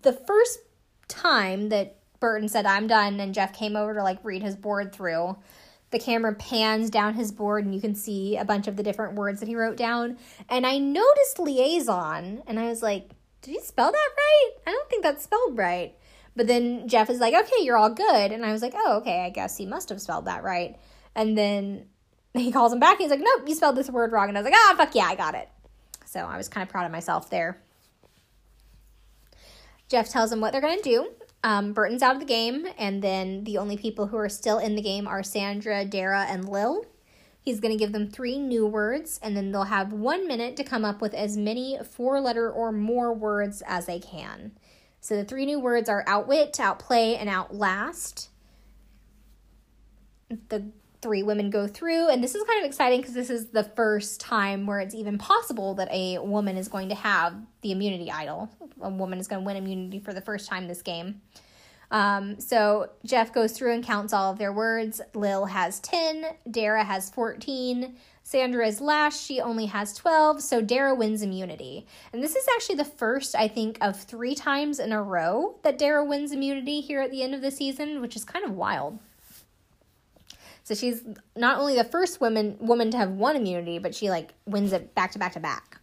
[0.00, 0.60] the first
[1.08, 4.94] time that Burton said, I'm done, and Jeff came over to like read his board
[4.94, 5.36] through.
[5.90, 9.14] The camera pans down his board and you can see a bunch of the different
[9.14, 10.18] words that he wrote down.
[10.48, 13.10] And I noticed liaison and I was like,
[13.46, 14.50] did you spell that right?
[14.66, 15.94] I don't think that's spelled right.
[16.34, 18.32] But then Jeff is like, okay, you're all good.
[18.32, 20.76] And I was like, oh, okay, I guess he must have spelled that right.
[21.14, 21.86] And then
[22.34, 22.98] he calls him back.
[22.98, 24.28] he's like, nope, you spelled this word wrong.
[24.28, 25.48] And I was like, ah, fuck yeah, I got it.
[26.04, 27.62] So I was kind of proud of myself there.
[29.88, 31.08] Jeff tells him what they're going to do.
[31.44, 34.74] Um, Burton's out of the game, and then the only people who are still in
[34.74, 36.84] the game are Sandra, Darrah, and Lil.
[37.46, 40.64] He's going to give them three new words, and then they'll have one minute to
[40.64, 44.50] come up with as many four letter or more words as they can.
[45.00, 48.30] So the three new words are outwit, outplay, and outlast.
[50.48, 53.62] The three women go through, and this is kind of exciting because this is the
[53.62, 58.10] first time where it's even possible that a woman is going to have the immunity
[58.10, 58.50] idol.
[58.80, 61.20] A woman is going to win immunity for the first time this game.
[61.90, 65.00] Um, so Jeff goes through and counts all of their words.
[65.14, 70.96] Lil has 10, Darrah has 14, Sandra is last, she only has 12, so Darrah
[70.96, 71.86] wins immunity.
[72.12, 75.78] And this is actually the first, I think, of three times in a row that
[75.78, 78.98] Darrah wins immunity here at the end of the season, which is kind of wild.
[80.64, 81.04] So she's
[81.36, 84.92] not only the first woman woman to have one immunity, but she like wins it
[84.96, 85.78] back to back to back.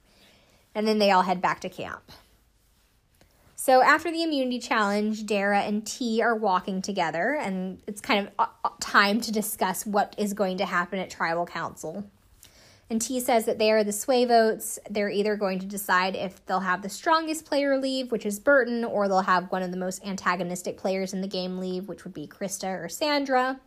[0.75, 2.11] And then they all head back to camp.
[3.65, 8.33] So after the immunity challenge, Darrah and T are walking together, and it's kind of
[8.37, 12.03] uh, uh, time to discuss what is going to happen at tribal council.
[12.89, 14.79] And T says that they are the sway votes.
[14.89, 18.83] They're either going to decide if they'll have the strongest player leave, which is Burton,
[18.83, 22.13] or they'll have one of the most antagonistic players in the game leave, which would
[22.13, 23.61] be Christa or Sandra.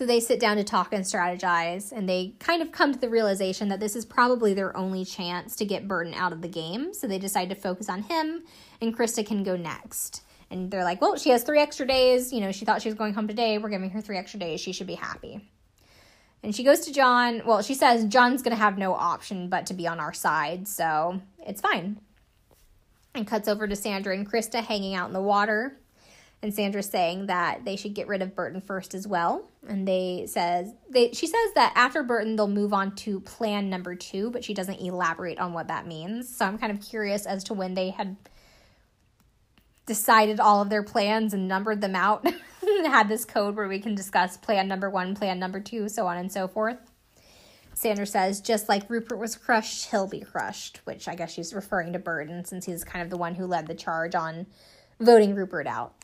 [0.00, 3.10] So they sit down to talk and strategize, and they kind of come to the
[3.10, 6.94] realization that this is probably their only chance to get Burton out of the game.
[6.94, 8.44] So they decide to focus on him,
[8.80, 10.22] and Christa can go next.
[10.50, 12.32] And they're like, well, she has three extra days.
[12.32, 13.58] You know, she thought she was going home today.
[13.58, 14.62] We're giving her three extra days.
[14.62, 15.46] She should be happy.
[16.42, 17.42] And she goes to Jon.
[17.44, 20.66] Well, she says Jon's going to have no option but to be on our side,
[20.66, 22.00] so it's fine.
[23.14, 25.76] And cuts over to Sandra and Christa hanging out in the water
[26.42, 29.48] and Sandra's saying that they should get rid of Burton first as well.
[29.68, 33.94] And they says they she says that after Burton they'll move on to plan number
[33.94, 36.34] 2, but she doesn't elaborate on what that means.
[36.34, 38.16] So I'm kind of curious as to when they had
[39.86, 42.26] decided all of their plans and numbered them out.
[42.86, 46.16] had this code where we can discuss plan number one, plan number two, so on
[46.16, 46.78] and so forth.
[47.74, 51.92] Sandra says, just like Rupert was crushed, he'll be crushed, which I guess she's referring
[51.92, 54.46] to Burton since he's kind of the one who led the charge on
[54.98, 55.94] voting Rupert out.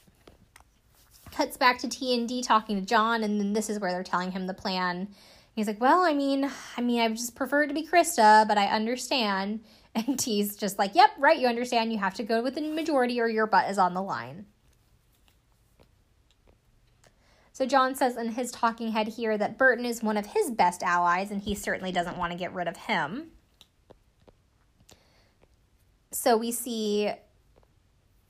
[1.36, 4.02] Cuts back to T and D talking to Jon, and then this is where they're
[4.02, 5.08] telling him the plan.
[5.54, 8.66] He's like, "Well, I mean, I mean, I just prefer to be Christa, but I
[8.66, 9.60] understand."
[9.94, 11.38] And T's just like, "Yep, right.
[11.38, 11.90] You understand.
[11.90, 14.44] You have to go with the majority, or your butt is on the line."
[17.52, 20.82] So Jon says in his talking head here that Burton is one of his best
[20.82, 23.30] allies, and he certainly doesn't want to get rid of him.
[26.12, 27.12] So we see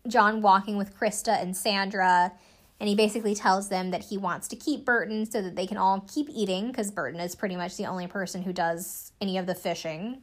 [0.07, 2.33] Jon walking with Christa and Sandra,
[2.79, 5.77] and he basically tells them that he wants to keep Burton so that they can
[5.77, 9.47] all keep eating, because Burton is pretty much the only person who does any of
[9.47, 10.23] the fishing.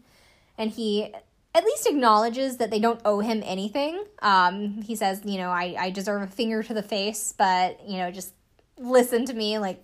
[0.58, 1.14] And he
[1.56, 4.04] at least acknowledges that they don't owe him anything.
[4.22, 7.98] Um, he says, you know, I, I deserve a finger to the face, but, you
[7.98, 8.34] know, just
[8.78, 9.84] listen to me, like,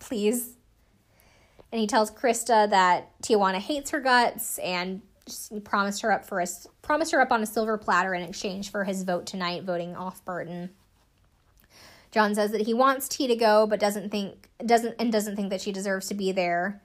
[0.00, 0.56] please.
[1.70, 5.02] And he tells Christa that Tijuana hates her guts and
[5.64, 6.46] promised her up for a
[6.82, 10.24] promised her up on a silver platter in exchange for his vote tonight, voting off
[10.24, 10.70] Burton.
[12.14, 15.50] Jon says that he wants T to go, but doesn't think doesn't and doesn't think
[15.50, 16.80] that she deserves to be there.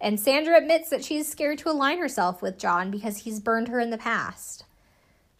[0.00, 3.80] And Sandra admits that she's scared to align herself with Jon because he's burned her
[3.80, 4.64] in the past.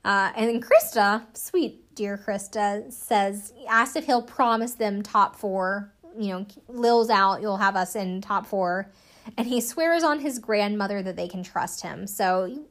[0.04, 5.90] Uh, and then Christa, sweet dear Christa, says, asked if he'll promise them top four.
[6.18, 8.90] You know, Lil's out, you'll have us in top four.
[9.38, 12.06] And he swears on his grandmother that they can trust him.
[12.06, 12.66] So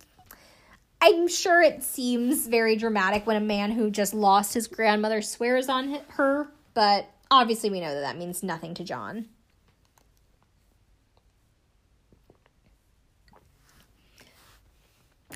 [1.04, 5.68] I'm sure it seems very dramatic when a man who just lost his grandmother swears
[5.68, 9.26] on her, but obviously we know that that means nothing to Jon.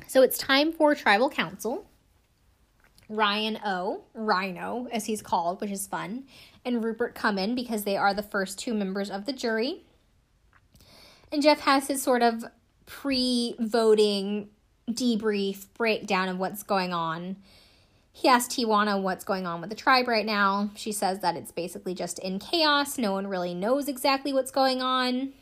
[0.08, 1.90] So it's time for tribal council.
[3.10, 6.26] Ryan O, Rhino, as he's called, which is fun,
[6.64, 9.84] and Rupert come in because they are the first two members of the jury.
[11.32, 12.46] And Jeff has his sort of
[12.86, 14.50] pre voting
[14.90, 17.38] debrief breakdown of what's going on.
[18.12, 20.70] He asks Tijuana what's going on with the tribe right now.
[20.76, 22.98] She says that it's basically just in chaos.
[22.98, 25.34] No one really knows exactly what's going on.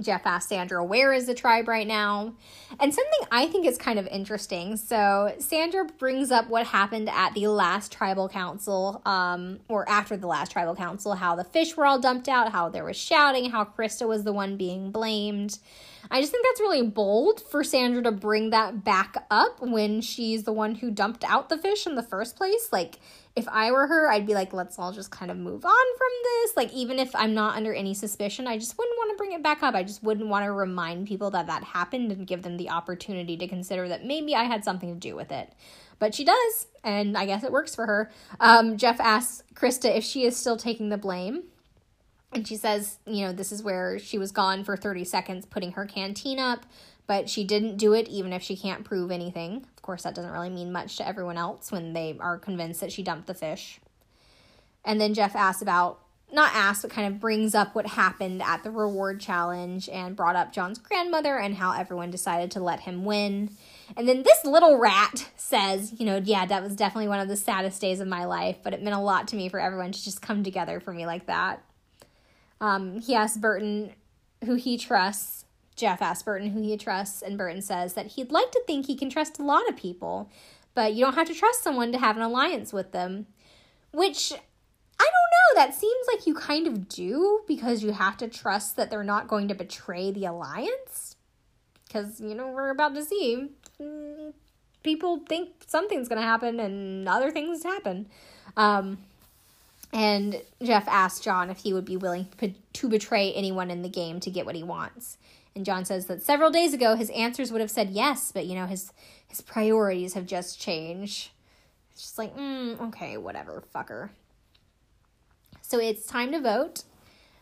[0.00, 2.34] Jeff asked Sandra, where is the tribe right now?
[2.80, 4.76] And something I think is kind of interesting.
[4.76, 10.26] So, Sandra brings up what happened at the last tribal council, um, or after the
[10.26, 13.64] last tribal council, how the fish were all dumped out, how there was shouting, how
[13.64, 15.58] Christa was the one being blamed.
[16.10, 20.44] I just think that's really bold for Sandra to bring that back up when she's
[20.44, 22.68] the one who dumped out the fish in the first place.
[22.70, 22.98] Like,
[23.36, 26.08] if I were her, I'd be like, let's all just kind of move on from
[26.22, 26.56] this.
[26.56, 29.42] Like, even if I'm not under any suspicion, I just wouldn't want to bring it
[29.42, 29.74] back up.
[29.74, 33.36] I just wouldn't want to remind people that that happened and give them the opportunity
[33.36, 35.52] to consider that maybe I had something to do with it.
[35.98, 38.10] But she does, and I guess it works for her.
[38.40, 41.44] Um, Jeff asks Christa if she is still taking the blame.
[42.34, 45.72] And she says, you know, this is where she was gone for 30 seconds putting
[45.72, 46.66] her canteen up,
[47.06, 49.64] but she didn't do it even if she can't prove anything.
[49.76, 52.90] Of course, that doesn't really mean much to everyone else when they are convinced that
[52.90, 53.80] she dumped the fish.
[54.84, 56.00] And then Jeff asks about,
[56.32, 60.34] not asks, but kind of brings up what happened at the reward challenge and brought
[60.34, 63.50] up Jon's grandmother and how everyone decided to let him win.
[63.96, 67.36] And then this little rat says, you know, yeah, that was definitely one of the
[67.36, 70.02] saddest days of my life, but it meant a lot to me for everyone to
[70.02, 71.62] just come together for me like that.
[72.64, 73.92] Um, he asks Burton
[74.42, 75.44] who he trusts.
[75.76, 78.96] Jeff asks Burton who he trusts, and Burton says that he'd like to think he
[78.96, 80.30] can trust a lot of people,
[80.72, 83.26] but you don't have to trust someone to have an alliance with them.
[83.92, 84.36] Which I
[85.04, 88.90] don't know, that seems like you kind of do because you have to trust that
[88.90, 91.16] they're not going to betray the alliance.
[91.86, 94.32] Because, you know, we're about to see mm,
[94.82, 98.08] people think something's going to happen and other things happen.
[98.56, 98.98] Um,
[99.94, 102.26] and Jeff asked Jon if he would be willing
[102.72, 105.18] to betray anyone in the game to get what he wants.
[105.54, 108.56] And Jon says that several days ago his answers would have said yes, but you
[108.56, 108.92] know his
[109.28, 111.30] his priorities have just changed.
[111.92, 114.10] It's just like, mm, okay, whatever, fucker.
[115.62, 116.82] So it's time to vote.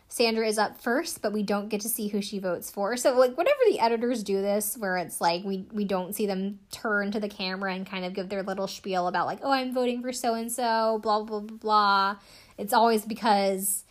[0.07, 2.95] Sandra is up first, but we don't get to see who she votes for.
[2.97, 6.59] So like whenever the editors do this where it's like we we don't see them
[6.69, 9.73] turn to the camera and kind of give their little spiel about like, "Oh, I'm
[9.73, 12.17] voting for so and so, blah blah blah blah."
[12.57, 13.83] It's always because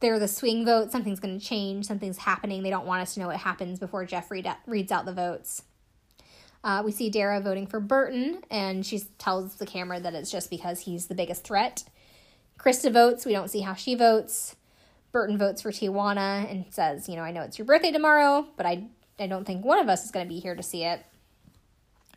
[0.00, 2.62] they're the swing vote, something's going to change, something's happening.
[2.62, 5.62] They don't want us to know what happens before Jeff read, reads out the votes.
[6.62, 10.50] Uh, we see Darrah voting for Burton, and she tells the camera that it's just
[10.50, 11.84] because he's the biggest threat.
[12.58, 13.24] Christa votes.
[13.24, 14.56] We don't see how she votes.
[15.12, 18.66] Burton votes for Tijuana and says, you know, I know it's your birthday tomorrow, but
[18.66, 18.84] I,
[19.18, 21.04] I don't think one of us is going to be here to see it.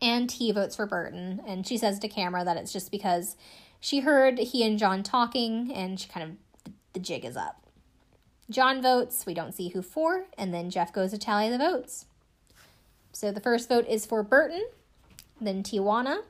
[0.02, 3.36] And T votes for Burton, and she says to camera that it's just because
[3.82, 7.66] She heard he and Jon talking, and she kind of, the jig is up.
[8.50, 12.06] Jon votes, we don't see who for, and then Jeff goes to tally the votes.
[13.12, 14.66] So the first vote is for Burton,
[15.42, 16.22] then Tijuana,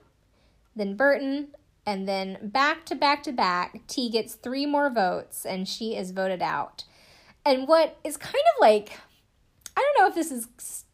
[0.76, 1.50] then Burton,
[1.86, 6.12] and then back to back to back, T gets three more votes and she is
[6.12, 6.86] voted out.
[7.46, 9.00] And what is kind of like,
[9.76, 10.48] I don't know if this is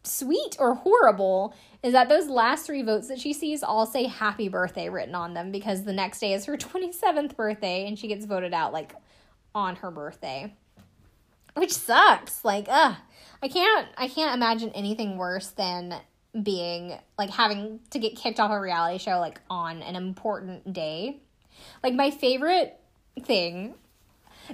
[0.08, 4.48] sweet or horrible, is that those last three votes that she sees all say happy
[4.48, 8.24] birthday written on them because the next day is her 27th birthday and she gets
[8.24, 8.94] voted out like
[9.54, 10.52] on her birthday.
[11.54, 12.44] Which sucks.
[12.44, 12.96] Like, ugh.
[13.42, 15.94] I can't I can't imagine anything worse than
[16.42, 21.20] being like having to get kicked off a reality show like on an important day.
[21.82, 22.78] Like my favorite
[23.22, 23.74] thing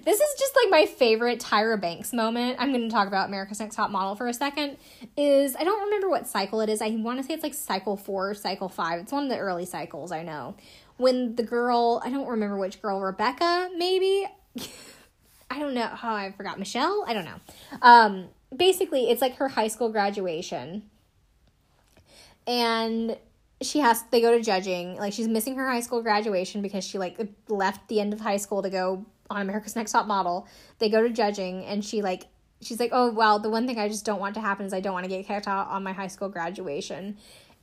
[0.03, 2.57] this is just like my favorite Tyra Banks moment.
[2.59, 4.77] I'm going to talk about America's Next Top Model for a second.
[5.17, 6.83] Is I don't remember what cycle it is.
[6.83, 9.01] I want to say it's like cycle four, cycle five.
[9.01, 10.11] It's one of the early cycles.
[10.11, 10.57] I know
[10.97, 12.03] when the girl.
[12.05, 13.01] I don't remember which girl.
[13.01, 14.27] Rebecca, maybe.
[15.51, 17.05] I don't know how oh, I forgot Michelle.
[17.07, 17.41] I don't know.
[17.83, 20.91] Um, basically, it's like her high school graduation,
[22.47, 23.17] and
[23.63, 26.99] she has they go to judging like she's missing her high school graduation because she
[26.99, 27.19] like
[27.49, 29.05] left the end of high school to go
[29.35, 30.47] on America's Next Top Model.
[30.79, 32.27] They go to judging and she like
[32.63, 34.81] she's like, "Oh, well, the one thing I just don't want to happen is I
[34.81, 37.17] don't want to get kicked out on my high school graduation."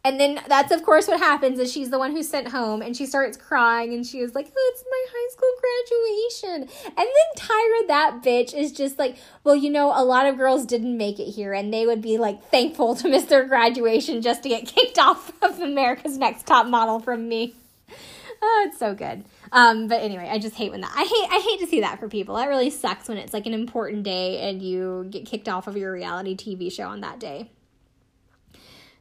[0.03, 2.97] And then that's of course what happens is she's the one who's sent home and
[2.97, 6.93] she starts crying and she is like, oh, it's my high school graduation.
[6.97, 10.65] And then Tyra, that bitch, is just like, well, you know, a lot of girls
[10.65, 14.41] didn't make it here and they would be like thankful to miss their graduation just
[14.43, 17.53] to get kicked off of America's Next Top Model from me.
[18.41, 19.23] Oh, it's so good.
[19.51, 21.99] Um, but anyway, I just hate when that I hate I hate to see that
[21.99, 22.35] for people.
[22.35, 25.75] That really sucks when it's like an important day and you get kicked off of
[25.75, 27.51] your reality TV show on that day.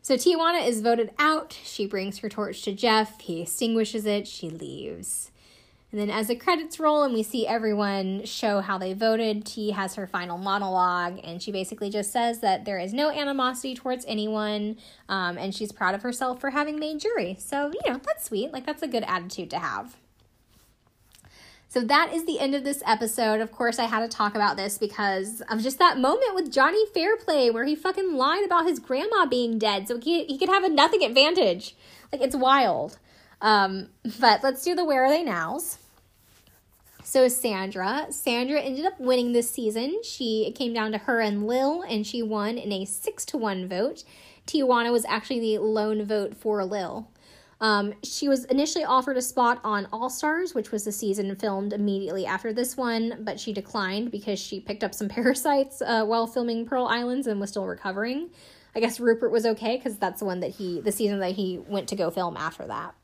[0.03, 1.57] So Tijuana is voted out.
[1.63, 3.21] She brings her torch to Jeff.
[3.21, 4.27] He extinguishes it.
[4.27, 5.31] She leaves.
[5.93, 9.73] And then as the credits roll and we see everyone show how they voted, T
[9.73, 14.05] has her final monologue and she basically just says that there is no animosity towards
[14.07, 14.79] anyone
[15.09, 17.37] um, and she's proud of herself for having made jury.
[17.39, 18.53] So, you know, that's sweet.
[18.53, 19.97] Like, that's a good attitude to have.
[21.71, 23.41] So that is the end of this episode.
[23.41, 26.85] Of course, I had to talk about this because of just that moment with Johnny
[26.93, 30.65] Fairplay where he fucking lied about his grandma being dead so he, he could have
[30.65, 31.77] a nothing advantage.
[32.11, 32.99] Like, it's wild.
[33.41, 35.79] Um, but let's do the Where Are They Nows.
[37.05, 40.03] So Sandra, Sandra ended up winning this season.
[40.03, 43.37] She it came down to her and Lil, and she won in a six to
[43.37, 44.03] one vote.
[44.45, 47.09] Tijuana was actually the lone vote for Lil.
[47.61, 51.75] Um, she was initially offered a spot on All Stars, which was the season filmed
[51.75, 56.27] immediately after this one, but she declined because she picked up some parasites uh, while
[56.27, 58.31] filming Pearl Islands and was still recovering.
[58.75, 61.59] I guess Rupert was okay because that's the one that he, the season that he
[61.59, 62.95] went to go film after that.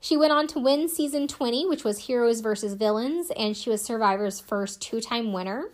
[0.00, 3.82] She went on to win season 20, which was Heroes versus Villains, and she was
[3.82, 5.70] Survivor's first two time winner.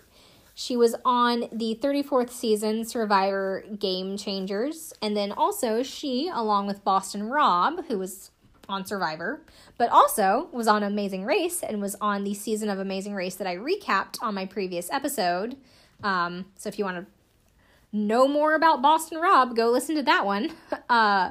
[0.61, 4.93] She was on the 34th season Survivor Game Changers.
[5.01, 8.31] And then also, she, along with Boston Rob, who was
[8.69, 9.41] on Survivor,
[9.79, 13.47] but also was on Amazing Race and was on the season of Amazing Race that
[13.47, 15.57] I recapped on my previous episode.
[16.03, 20.27] Um, so if you want to know more about Boston Rob, go listen to that
[20.27, 20.53] one.
[20.91, 21.31] Uh,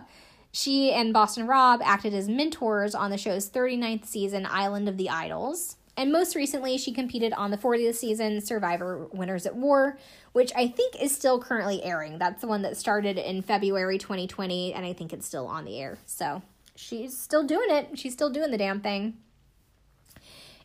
[0.51, 5.09] she and Boston Rob acted as mentors on the show's 39th season, Island of the
[5.09, 5.75] Idols.
[5.99, 9.97] And most recently, she competed on the 40th season Survivor Winners at War,
[10.31, 12.19] which I think is still currently airing.
[12.19, 15.77] That's the one that started in February 2020, and I think it's still on the
[15.77, 15.97] air.
[16.05, 16.41] So
[16.73, 17.99] she's still doing it.
[17.99, 19.17] She's still doing the damn thing.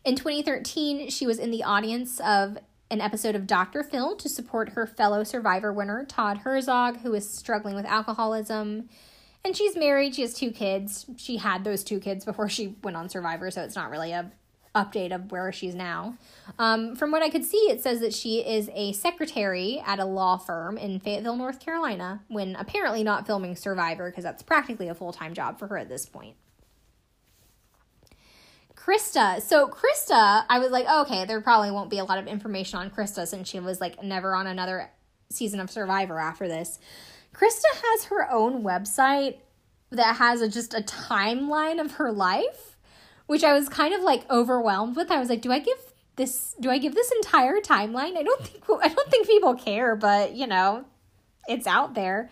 [0.05, 2.57] In 2013, she was in the audience of
[2.89, 3.83] an episode of Dr.
[3.83, 8.87] Phil to support her fellow Survivor winner, Todd Herzog, who is struggling with alcoholism.
[9.43, 11.05] And she's married, she has two kids.
[11.17, 14.31] She had those two kids before she went on Survivor, so it's not really a
[14.75, 16.17] update of where she's now.
[16.59, 20.05] Um, from what I could see, it says that she is a secretary at a
[20.05, 24.95] law firm in Fayetteville, North Carolina, when apparently not filming Survivor because that's practically a
[24.95, 26.35] full time job for her at this point.
[28.75, 29.41] Christa.
[29.41, 32.77] So Christa, I was like, oh, okay, there probably won't be a lot of information
[32.77, 34.91] on Christa since she was like never on another
[35.31, 36.77] season of Survivor after this.
[37.33, 39.37] Christa has her own website
[39.91, 42.74] that has a, just a timeline of her life
[43.27, 45.11] which I was kind of like overwhelmed with.
[45.11, 45.77] I was like, do I give
[46.15, 48.17] this do I give this entire timeline?
[48.17, 50.85] I don't think I don't think people care, but you know,
[51.47, 52.29] it's out there.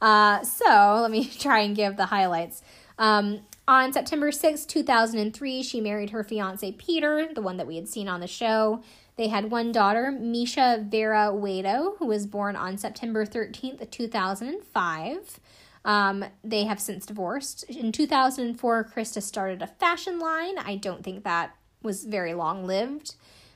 [0.00, 2.62] Uh, so let me try and give the highlights.
[2.98, 7.88] Um, on September 6, 2003, she married her fiance Peter, the one that we had
[7.88, 8.80] seen on the show.
[9.16, 15.40] They had one daughter, Misha Vera Wado, who was born on September 13th, 2005.
[15.86, 17.62] Um, they have since divorced.
[17.70, 20.58] In 2004, Krista started a fashion line.
[20.58, 23.14] I don't think that was very long lived.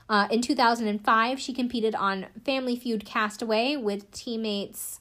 [0.09, 5.01] Uh, in 2005, she competed on Family Feud Castaway with teammates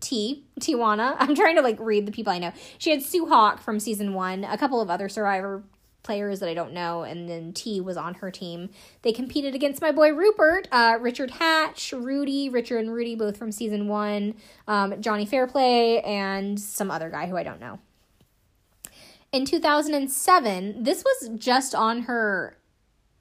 [0.00, 1.16] T, Tijuana.
[1.18, 2.52] I'm trying to like read the people I know.
[2.78, 5.64] She had Sue Hawk from season one, a couple of other Survivor
[6.02, 8.70] players that I don't know, and then T was on her team.
[9.02, 13.52] They competed against my boy Rupert, uh, Richard Hatch, Rudy, Richard and Rudy, both from
[13.52, 14.34] season one,
[14.66, 17.78] um, Johnny Fairplay, and some other guy who I don't know.
[19.32, 22.58] In 2007, this was just on her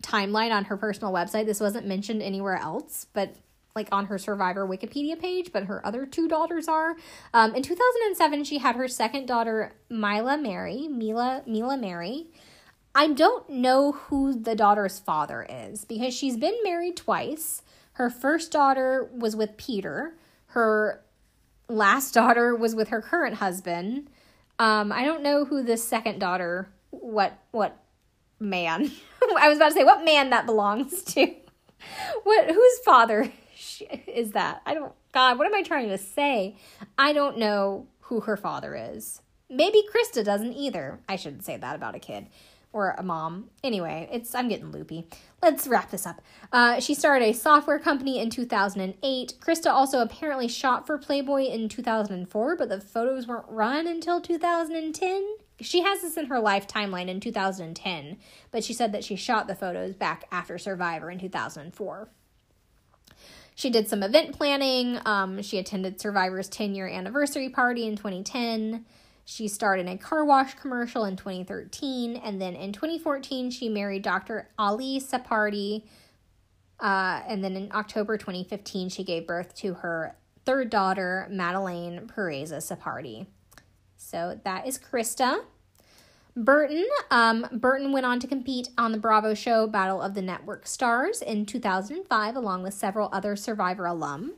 [0.03, 1.45] timeline on her personal website.
[1.45, 3.36] This wasn't mentioned anywhere else, but
[3.75, 6.95] like on her survivor wikipedia page but her other two daughters are
[7.34, 12.27] um, in 2007 she had her second daughter mila mary mila mila mary
[12.96, 17.62] i don't know who the daughter's father is because she's been married twice
[17.94, 20.16] her first daughter was with peter
[20.48, 21.02] her
[21.68, 24.10] last daughter was with her current husband
[24.60, 27.78] um, i don't know who this second daughter what what
[28.39, 28.92] man
[29.39, 31.34] i was about to say what man that belongs to
[32.24, 33.32] what whose father
[34.08, 34.62] is that?
[34.66, 36.56] I don't, God, what am I trying to say?
[36.98, 39.22] I don't know who her father is.
[39.50, 41.00] Maybe Christa doesn't either.
[41.10, 42.28] I shouldn't say that about a kid
[42.74, 43.49] or a mom.
[43.63, 45.07] Anyway, it's I'm getting loopy.
[45.41, 46.22] Let's wrap this up.
[46.51, 49.34] Uh, she started a software company in 2008.
[49.39, 55.36] Christa also apparently shot for Playboy in 2004, but the photos weren't run until 2010.
[55.59, 58.17] She has this in her life timeline in 2010,
[58.51, 62.09] but she said that she shot the photos back after Survivor in 2004.
[63.53, 64.99] She did some event planning.
[65.05, 68.86] Um, she attended Survivor's 10 year anniversary party in 2010.
[69.26, 72.15] She starred in a car wash commercial in 2013.
[72.15, 74.49] And then in 2014, she married Dr.
[74.57, 75.84] Ali Sapardi.
[76.80, 80.15] Uh, and then in October 2015, she gave birth to her
[80.45, 83.28] third daughter, Madeleine Pereza Sapardi.
[83.95, 85.43] So that is Christa.
[86.36, 86.86] Burton.
[87.09, 91.22] Um, Burton went on to compete on the Bravo show Battle of the Network Stars
[91.22, 94.34] in 2005, along with several other Survivor alum.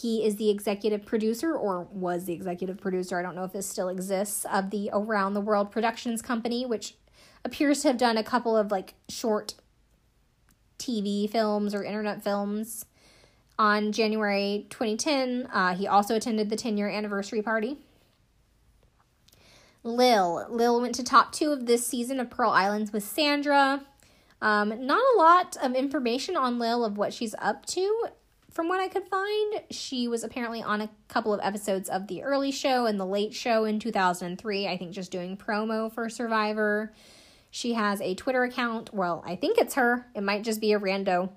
[0.00, 3.68] He is the executive producer, or was the executive producer, I don't know if this
[3.68, 6.94] still exists, of the Around the World Productions Company, which
[7.44, 9.54] appears to have done a couple of like short
[10.80, 12.86] TV films or internet films.
[13.56, 17.78] On January 2010, uh, he also attended the 10 year anniversary party.
[19.84, 20.46] Lil.
[20.50, 23.84] Lil went to top two of this season of Pearl Islands with Sandra.
[24.42, 28.08] Um, not a lot of information on Lil of what she's up to.
[28.54, 32.22] From what I could find, she was apparently on a couple of episodes of the
[32.22, 36.92] early show and the late show in 2003, I think just doing promo for Survivor.
[37.50, 38.94] She has a Twitter account.
[38.94, 40.06] Well, I think it's her.
[40.14, 41.30] It might just be a rando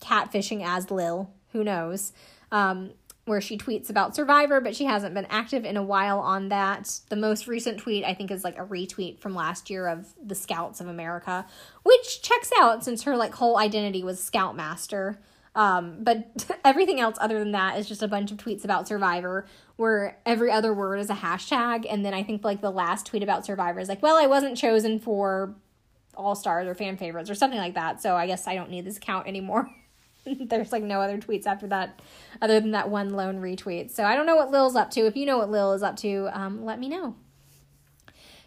[0.00, 1.32] catfishing as Lil.
[1.52, 2.12] Who knows?
[2.52, 2.92] Um,
[3.24, 7.00] where she tweets about Survivor, but she hasn't been active in a while on that.
[7.08, 10.36] The most recent tweet, I think, is like a retweet from last year of the
[10.36, 11.44] Scouts of America,
[11.82, 15.18] which checks out since her like whole identity was Scoutmaster.
[15.54, 19.46] Um, but everything else other than that is just a bunch of tweets about Survivor
[19.76, 21.86] where every other word is a hashtag.
[21.88, 24.56] And then I think like the last tweet about Survivor is like, well, I wasn't
[24.56, 25.54] chosen for
[26.14, 28.00] all stars or fan favorites or something like that.
[28.02, 29.70] So I guess I don't need this account anymore.
[30.26, 32.00] There's like no other tweets after that,
[32.42, 33.90] other than that one lone retweet.
[33.90, 35.06] So I don't know what Lil's up to.
[35.06, 37.16] If you know what Lil is up to, um, let me know.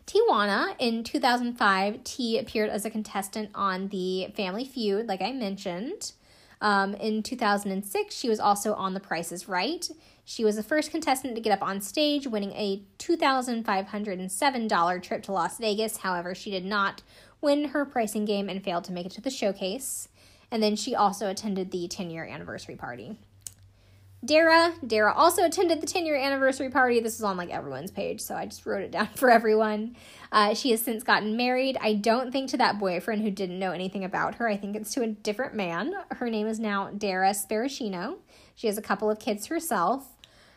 [0.06, 6.12] Tijuana in 2005, T appeared as a contestant on the Family Feud, like I mentioned.
[6.64, 9.92] Um, in 2006, she was also on The Price is Right.
[10.24, 15.34] She was the first contestant to get up on stage, winning a $2,507 trip to
[15.34, 15.98] Las Vegas.
[15.98, 17.02] However, she did not
[17.42, 20.08] win her pricing game and failed to make it to the showcase.
[20.50, 23.18] And then she also attended the 10 year anniversary party.
[24.26, 27.02] Darrah, Darrah also attended the 10 year anniversary party.
[27.02, 29.96] This is on like everyone's page, so I just wrote it down for everyone.
[30.32, 31.78] Uh, she has since gotten married.
[31.82, 34.48] I don't think to that boyfriend who didn't know anything about her.
[34.48, 35.94] I think it's to a different man.
[36.12, 38.18] Her name is now Darrah Sparacino.
[38.56, 40.08] She has a couple of kids herself.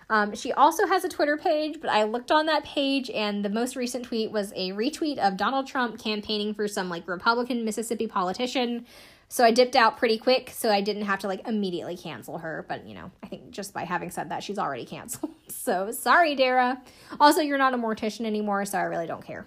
[0.09, 3.49] Um, she also has a Twitter page, but I looked on that page and the
[3.49, 8.07] most recent tweet was a retweet of Donald Trump campaigning for some like Republican Mississippi
[8.07, 8.87] politician
[9.29, 12.65] so I dipped out pretty quick so I didn't have to like immediately cancel her.
[12.69, 15.33] But you know, I think just by having said that, she's already canceled.
[15.49, 16.81] so sorry, Darrah.
[17.19, 19.47] Also, you're not a mortician anymore, so I really don't care.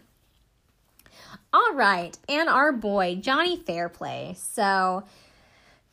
[1.51, 4.36] All right, and our boy, Johnny Fairplay.
[4.38, 5.03] So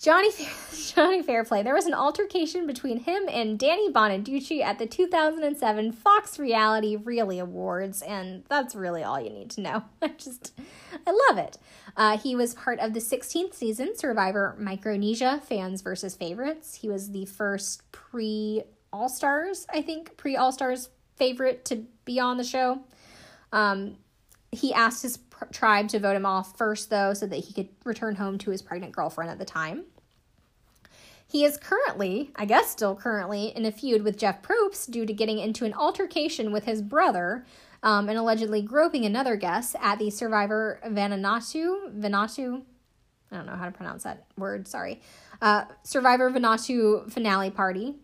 [0.00, 0.28] Johnny
[0.94, 1.62] Johnny Fairplay.
[1.62, 7.38] There was an altercation between him and Danny Bonaduce at the 2007 Fox Reality Really
[7.38, 9.84] Awards, and that's really all you need to know.
[10.02, 10.52] I just
[11.06, 11.58] I love it.
[11.96, 16.74] Uh, he was part of the 16th season Survivor Micronesia Fans versus Favorites.
[16.74, 22.20] He was the first pre All Stars, I think, pre All Stars favorite to be
[22.20, 22.80] on the show.
[23.50, 23.96] Um,
[24.52, 27.68] he asked his pr- tribe to vote him off first, though, so that he could
[27.84, 29.84] return home to his pregnant girlfriend at the time.
[31.28, 35.12] He is currently, I guess still currently, in a feud with Jeff Probst due to
[35.12, 37.44] getting into an altercation with his brother
[37.82, 41.98] um, and allegedly groping another guest at the Survivor Vanuatu.
[41.98, 42.62] Vanuatu?
[43.30, 45.00] I don't know how to pronounce that word, sorry.
[45.42, 47.96] Uh, Survivor Vanuatu finale party.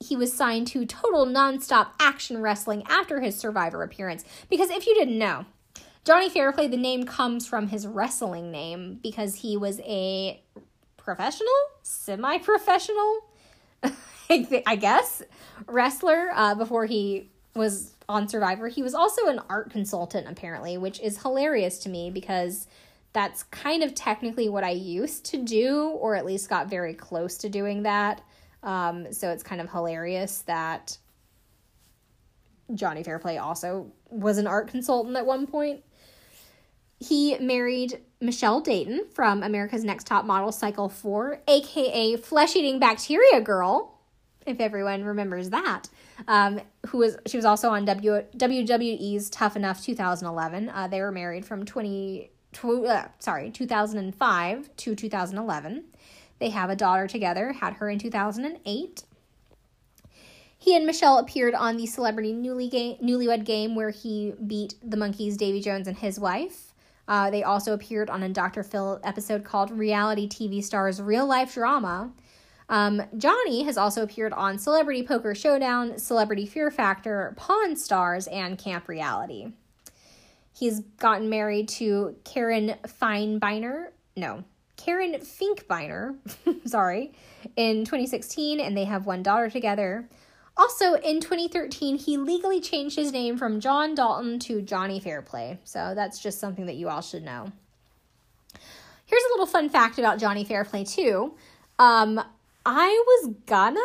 [0.00, 4.24] He was signed to Total Nonstop Action Wrestling after his Survivor appearance.
[4.48, 5.44] Because if you didn't know,
[6.04, 10.42] Johnny Fairplay, the name comes from his wrestling name because he was a
[10.96, 11.48] professional,
[11.82, 13.20] semi professional,
[14.30, 15.22] I guess,
[15.66, 18.66] wrestler uh, before he was on Survivor.
[18.66, 22.66] He was also an art consultant, apparently, which is hilarious to me because
[23.12, 27.36] that's kind of technically what I used to do, or at least got very close
[27.38, 28.22] to doing that.
[28.64, 30.98] Um, so it's kind of hilarious that
[32.74, 35.84] Johnny Fairplay also was an art consultant at one point.
[37.02, 43.40] He married Michelle Deighton from America's Next Top Model Cycle 4, aka Flesh Eating Bacteria
[43.40, 43.98] Girl,
[44.46, 45.88] if everyone remembers that.
[46.28, 50.68] Um, who was she was also on w, WWE's Tough Enough 2011.
[50.68, 55.84] Uh, they were married from 20 tw- uh, sorry 2005 to 2011.
[56.38, 57.52] They have a daughter together.
[57.52, 59.02] Had her in 2008.
[60.56, 64.96] He and Michelle appeared on the Celebrity Newly game, Newlywed Game, where he beat the
[64.96, 66.71] Monkees Davy Jones, and his wife.
[67.08, 68.62] Uh, they also appeared on a Dr.
[68.62, 72.12] Phil episode called Reality TV Stars Real Life Drama.
[72.68, 78.56] Um, Johnny has also appeared on Celebrity Poker Showdown, Celebrity Fear Factor, Pawn Stars, and
[78.56, 79.52] Camp Reality.
[80.56, 84.44] He's gotten married to Karen Feinbeiner, no,
[84.76, 86.16] Karen Finkbeiner,
[86.66, 87.12] sorry,
[87.56, 90.08] in 2016, and they have one daughter together.
[90.56, 95.58] Also, in 2013, he legally changed his name from Jon Dalton to Johnny Fairplay.
[95.64, 97.50] So that's just something that you all should know.
[99.06, 101.34] Here's a little fun fact about Johnny Fairplay, too.
[101.78, 102.22] Um,
[102.66, 103.80] I was gonna,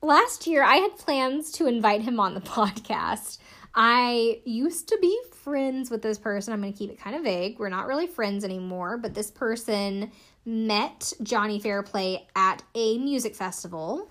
[0.00, 3.38] last year, I had plans to invite him on the podcast.
[3.74, 6.52] I used to be friends with this person.
[6.52, 7.58] I'm going to keep it kind of vague.
[7.58, 10.10] We're not really friends anymore, but this person
[10.44, 14.10] met Johnny Fairplay at a music festival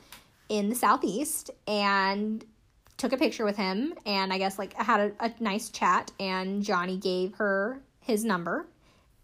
[0.52, 2.44] in the southeast and
[2.98, 6.62] took a picture with him and i guess like had a, a nice chat and
[6.62, 8.68] johnny gave her his number.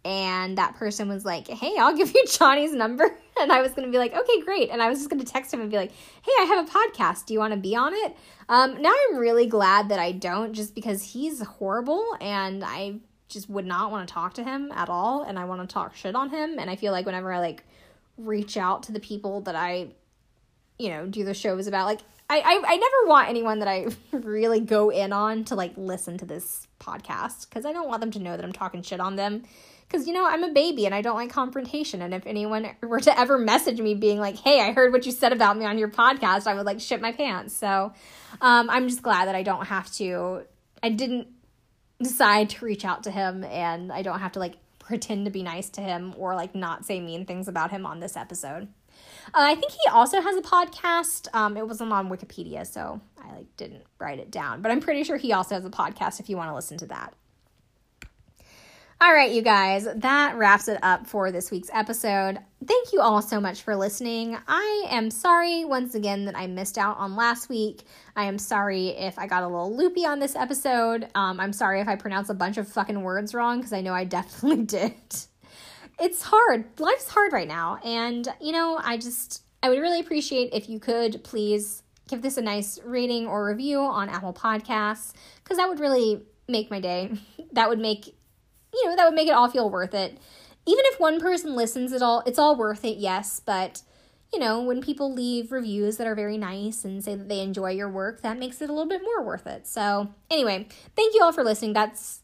[0.06, 3.18] And that person was like hey i'll give you johnny's number.
[3.40, 4.72] And i was going to be like okay great.
[4.72, 6.72] And i was just going to text him and be like hey i have a
[6.72, 7.26] podcast.
[7.26, 8.16] Do you want to be on it?
[8.50, 12.96] Um, now i'm really glad that i don't just because he's horrible and i
[13.28, 15.96] just would not want to talk to him at all and i want to talk
[15.96, 16.58] shit on him.
[16.58, 17.64] And i feel like whenever i like
[18.18, 19.90] reach out to the people that i
[20.80, 21.86] you know, do the shows about.
[21.86, 25.74] Like, I, I, I never want anyone that I really go in on to like
[25.78, 29.00] listen to this podcast because I don't want them to know that I'm talking shit
[29.00, 29.44] on them.
[29.88, 32.02] Because, you know, I'm a baby and I don't like confrontation.
[32.02, 35.14] And if anyone were to ever message me being like, hey, I heard what you
[35.14, 37.56] said about me on your podcast, I would like shit my pants.
[37.56, 37.94] So
[38.42, 40.42] um, I'm just glad that I don't have to,
[40.84, 41.30] I didn't
[42.02, 45.42] decide to reach out to him and I don't have to like pretend to be
[45.42, 48.68] nice to him or like not say mean things about him on this episode.
[49.28, 51.28] Uh, I think he also has a podcast.
[51.34, 54.62] Um, it wasn't on Wikipedia, so I like didn't write it down.
[54.62, 56.88] But I'm pretty sure he also has a podcast if you want to listen to
[56.88, 57.14] that.
[59.00, 62.40] All right, you guys, that wraps it up for this week's episode.
[62.66, 64.36] Thank you all so much for listening.
[64.48, 67.84] I am sorry once again that I missed out on last week.
[68.16, 71.10] I am sorry if I got a little loopy on this episode.
[71.14, 73.94] Um, I'm sorry if I pronounced a bunch of fucking words wrong because I know
[73.94, 74.94] I definitely did
[76.00, 76.66] it's hard.
[76.80, 77.80] Life's hard right now.
[77.84, 82.38] And, you know, I just, I would really appreciate if you could please give this
[82.38, 87.12] a nice rating or review on Apple Podcasts, because that would really make my day.
[87.54, 90.12] That would make, you know, that would make it all feel worth it.
[90.68, 93.82] Even if one person listens at all, it's all worth it, yes, but
[94.32, 97.72] you know, when people leave reviews that are very nice and say that they enjoy
[97.72, 99.66] your work, that makes it a little bit more worth it.
[99.66, 101.74] So, anyway, thank you all for listening.
[101.74, 102.22] That's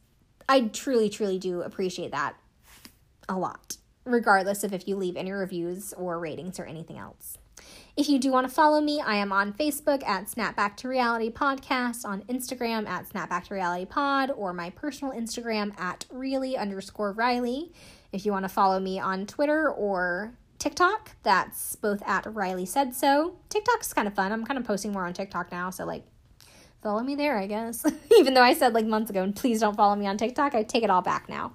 [0.48, 2.36] I truly truly do appreciate that
[3.30, 7.38] a lot, regardless of if you leave any reviews or ratings or anything else.
[7.96, 11.30] If you do want to follow me, I am on Facebook at Snapback to Reality
[11.30, 17.12] Podcast, on Instagram at Snapback to Reality Pod, or my personal Instagram at really underscore
[17.12, 17.72] Riley.
[18.12, 22.96] If you want to follow me on Twitter or TikTok, that's both at Riley Said
[22.96, 23.36] So.
[23.50, 24.32] TikTok's kind of fun.
[24.32, 26.04] I'm kind of posting more on TikTok now, so like
[26.82, 27.86] follow me there, I guess.
[28.18, 30.84] Even though I said like months ago, please don't follow me on TikTok, I take
[30.84, 31.54] it all back now.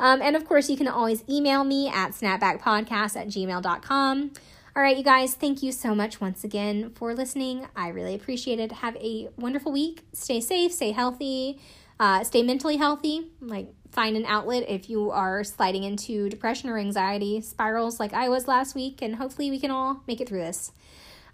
[0.00, 4.30] Um, and of course, you can always email me at snapbackpodcast at gmail.com.
[4.76, 7.66] All right, you guys, thank you so much once again for listening.
[7.74, 8.70] I really appreciate it.
[8.70, 10.02] Have a wonderful week.
[10.12, 11.60] Stay safe, stay healthy,
[11.98, 13.32] uh, stay mentally healthy.
[13.40, 18.28] Like, find an outlet if you are sliding into depression or anxiety spirals like I
[18.28, 20.70] was last week, and hopefully we can all make it through this.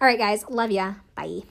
[0.01, 0.95] All right, guys, love ya.
[1.15, 1.43] Bye.